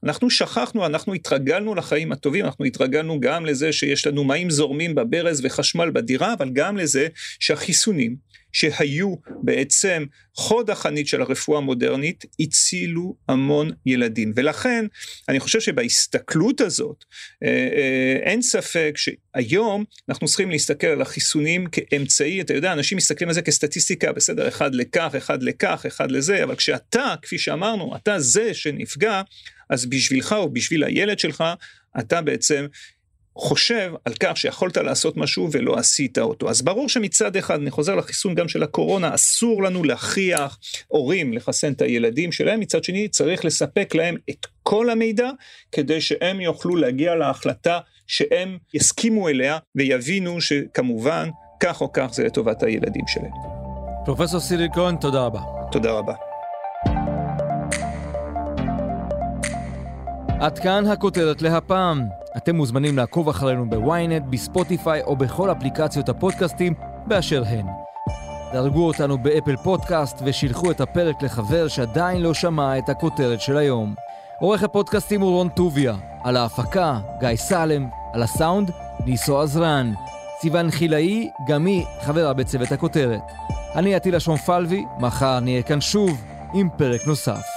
אנחנו 0.03 0.29
שכחנו, 0.29 0.85
אנחנו 0.85 1.13
התרגלנו 1.13 1.75
לחיים 1.75 2.11
הטובים, 2.11 2.45
אנחנו 2.45 2.65
התרגלנו 2.65 3.19
גם 3.19 3.45
לזה 3.45 3.73
שיש 3.73 4.07
לנו 4.07 4.23
מים 4.23 4.49
זורמים 4.49 4.95
בברז 4.95 5.41
וחשמל 5.43 5.89
בדירה, 5.89 6.33
אבל 6.33 6.49
גם 6.53 6.77
לזה 6.77 7.07
שהחיסונים 7.39 8.15
שהיו 8.51 9.15
בעצם 9.43 10.05
חוד 10.35 10.69
החנית 10.69 11.07
של 11.07 11.21
הרפואה 11.21 11.57
המודרנית, 11.57 12.25
הצילו 12.39 13.15
המון 13.27 13.71
ילדים. 13.85 14.33
ולכן, 14.35 14.85
אני 15.29 15.39
חושב 15.39 15.59
שבהסתכלות 15.59 16.61
הזאת, 16.61 17.05
אה, 17.43 17.47
אה, 17.47 18.19
אין 18.23 18.41
ספק 18.41 18.95
שהיום 18.95 19.83
אנחנו 20.09 20.27
צריכים 20.27 20.51
להסתכל 20.51 20.87
על 20.87 21.01
החיסונים 21.01 21.67
כאמצעי, 21.71 22.41
אתה 22.41 22.53
יודע, 22.53 22.73
אנשים 22.73 22.97
מסתכלים 22.97 23.29
על 23.29 23.33
זה 23.33 23.41
כסטטיסטיקה, 23.41 24.11
בסדר, 24.11 24.47
אחד 24.47 24.75
לכך, 24.75 25.13
אחד 25.17 25.43
לכך, 25.43 25.85
אחד 25.87 26.11
לזה, 26.11 26.43
אבל 26.43 26.55
כשאתה, 26.55 27.15
כפי 27.21 27.37
שאמרנו, 27.37 27.95
אתה 27.95 28.19
זה 28.19 28.53
שנפגע, 28.53 29.21
אז 29.69 29.85
בשבילך 29.85 30.33
או 30.33 30.49
בשביל 30.49 30.83
הילד 30.83 31.19
שלך, 31.19 31.43
אתה 31.99 32.21
בעצם 32.21 32.65
חושב 33.37 33.93
על 34.05 34.13
כך 34.19 34.37
שיכולת 34.37 34.77
לעשות 34.77 35.17
משהו 35.17 35.49
ולא 35.51 35.77
עשית 35.77 36.17
אותו. 36.17 36.49
אז 36.49 36.61
ברור 36.61 36.89
שמצד 36.89 37.35
אחד, 37.35 37.61
אני 37.61 37.71
חוזר 37.71 37.95
לחיסון 37.95 38.35
גם 38.35 38.47
של 38.47 38.63
הקורונה, 38.63 39.15
אסור 39.15 39.63
לנו 39.63 39.83
להכריח 39.83 40.59
הורים 40.87 41.33
לחסן 41.33 41.73
את 41.73 41.81
הילדים 41.81 42.31
שלהם, 42.31 42.59
מצד 42.59 42.83
שני 42.83 43.07
צריך 43.07 43.45
לספק 43.45 43.95
להם 43.95 44.15
את 44.29 44.45
כל 44.63 44.89
המידע 44.89 45.29
כדי 45.71 46.01
שהם 46.01 46.41
יוכלו 46.41 46.75
להגיע 46.75 47.15
להחלטה 47.15 47.79
שהם 48.07 48.57
יסכימו 48.73 49.29
אליה 49.29 49.57
ויבינו 49.75 50.41
שכמובן 50.41 51.29
כך 51.59 51.81
או 51.81 51.91
כך 51.93 52.07
זה 52.11 52.23
לטובת 52.23 52.63
הילדים 52.63 53.03
שלהם. 53.07 53.31
פרופסור 54.05 54.39
סירי 54.39 54.67
כהן, 54.73 54.95
תודה 54.95 55.21
רבה. 55.21 55.41
תודה 55.71 55.91
רבה. 55.91 56.13
עד 60.39 60.59
כאן 60.59 60.85
הכותרת 60.87 61.41
להפעם. 61.41 62.26
אתם 62.37 62.55
מוזמנים 62.55 62.97
לעקוב 62.97 63.29
אחרינו 63.29 63.69
בוויינט, 63.69 64.23
בספוטיפיי 64.29 65.01
או 65.01 65.15
בכל 65.15 65.51
אפליקציות 65.51 66.09
הפודקאסטים 66.09 66.73
באשר 67.07 67.43
הן. 67.47 67.65
דרגו 68.53 68.87
אותנו 68.87 69.17
באפל 69.17 69.55
פודקאסט 69.55 70.21
ושילחו 70.25 70.71
את 70.71 70.81
הפרק 70.81 71.21
לחבר 71.21 71.67
שעדיין 71.67 72.21
לא 72.21 72.33
שמע 72.33 72.77
את 72.77 72.89
הכותרת 72.89 73.41
של 73.41 73.57
היום. 73.57 73.95
עורך 74.39 74.63
הפודקאסטים 74.63 75.21
הוא 75.21 75.31
רון 75.31 75.49
טוביה, 75.49 75.95
על 76.23 76.37
ההפקה 76.37 76.99
גיא 77.19 77.35
סלם, 77.35 77.87
על 78.13 78.23
הסאונד 78.23 78.71
ניסו 79.05 79.41
עזרן. 79.41 79.93
סיון 80.41 80.71
חילאי, 80.71 81.29
גם 81.47 81.65
היא 81.65 81.85
חברה 82.01 82.33
בצוות 82.33 82.71
הכותרת. 82.71 83.21
אני 83.75 83.95
עטילה 83.95 84.19
שומפלבי, 84.19 84.85
מחר 84.99 85.39
נהיה 85.39 85.63
כאן 85.63 85.81
שוב 85.81 86.21
עם 86.53 86.69
פרק 86.77 87.07
נוסף. 87.07 87.56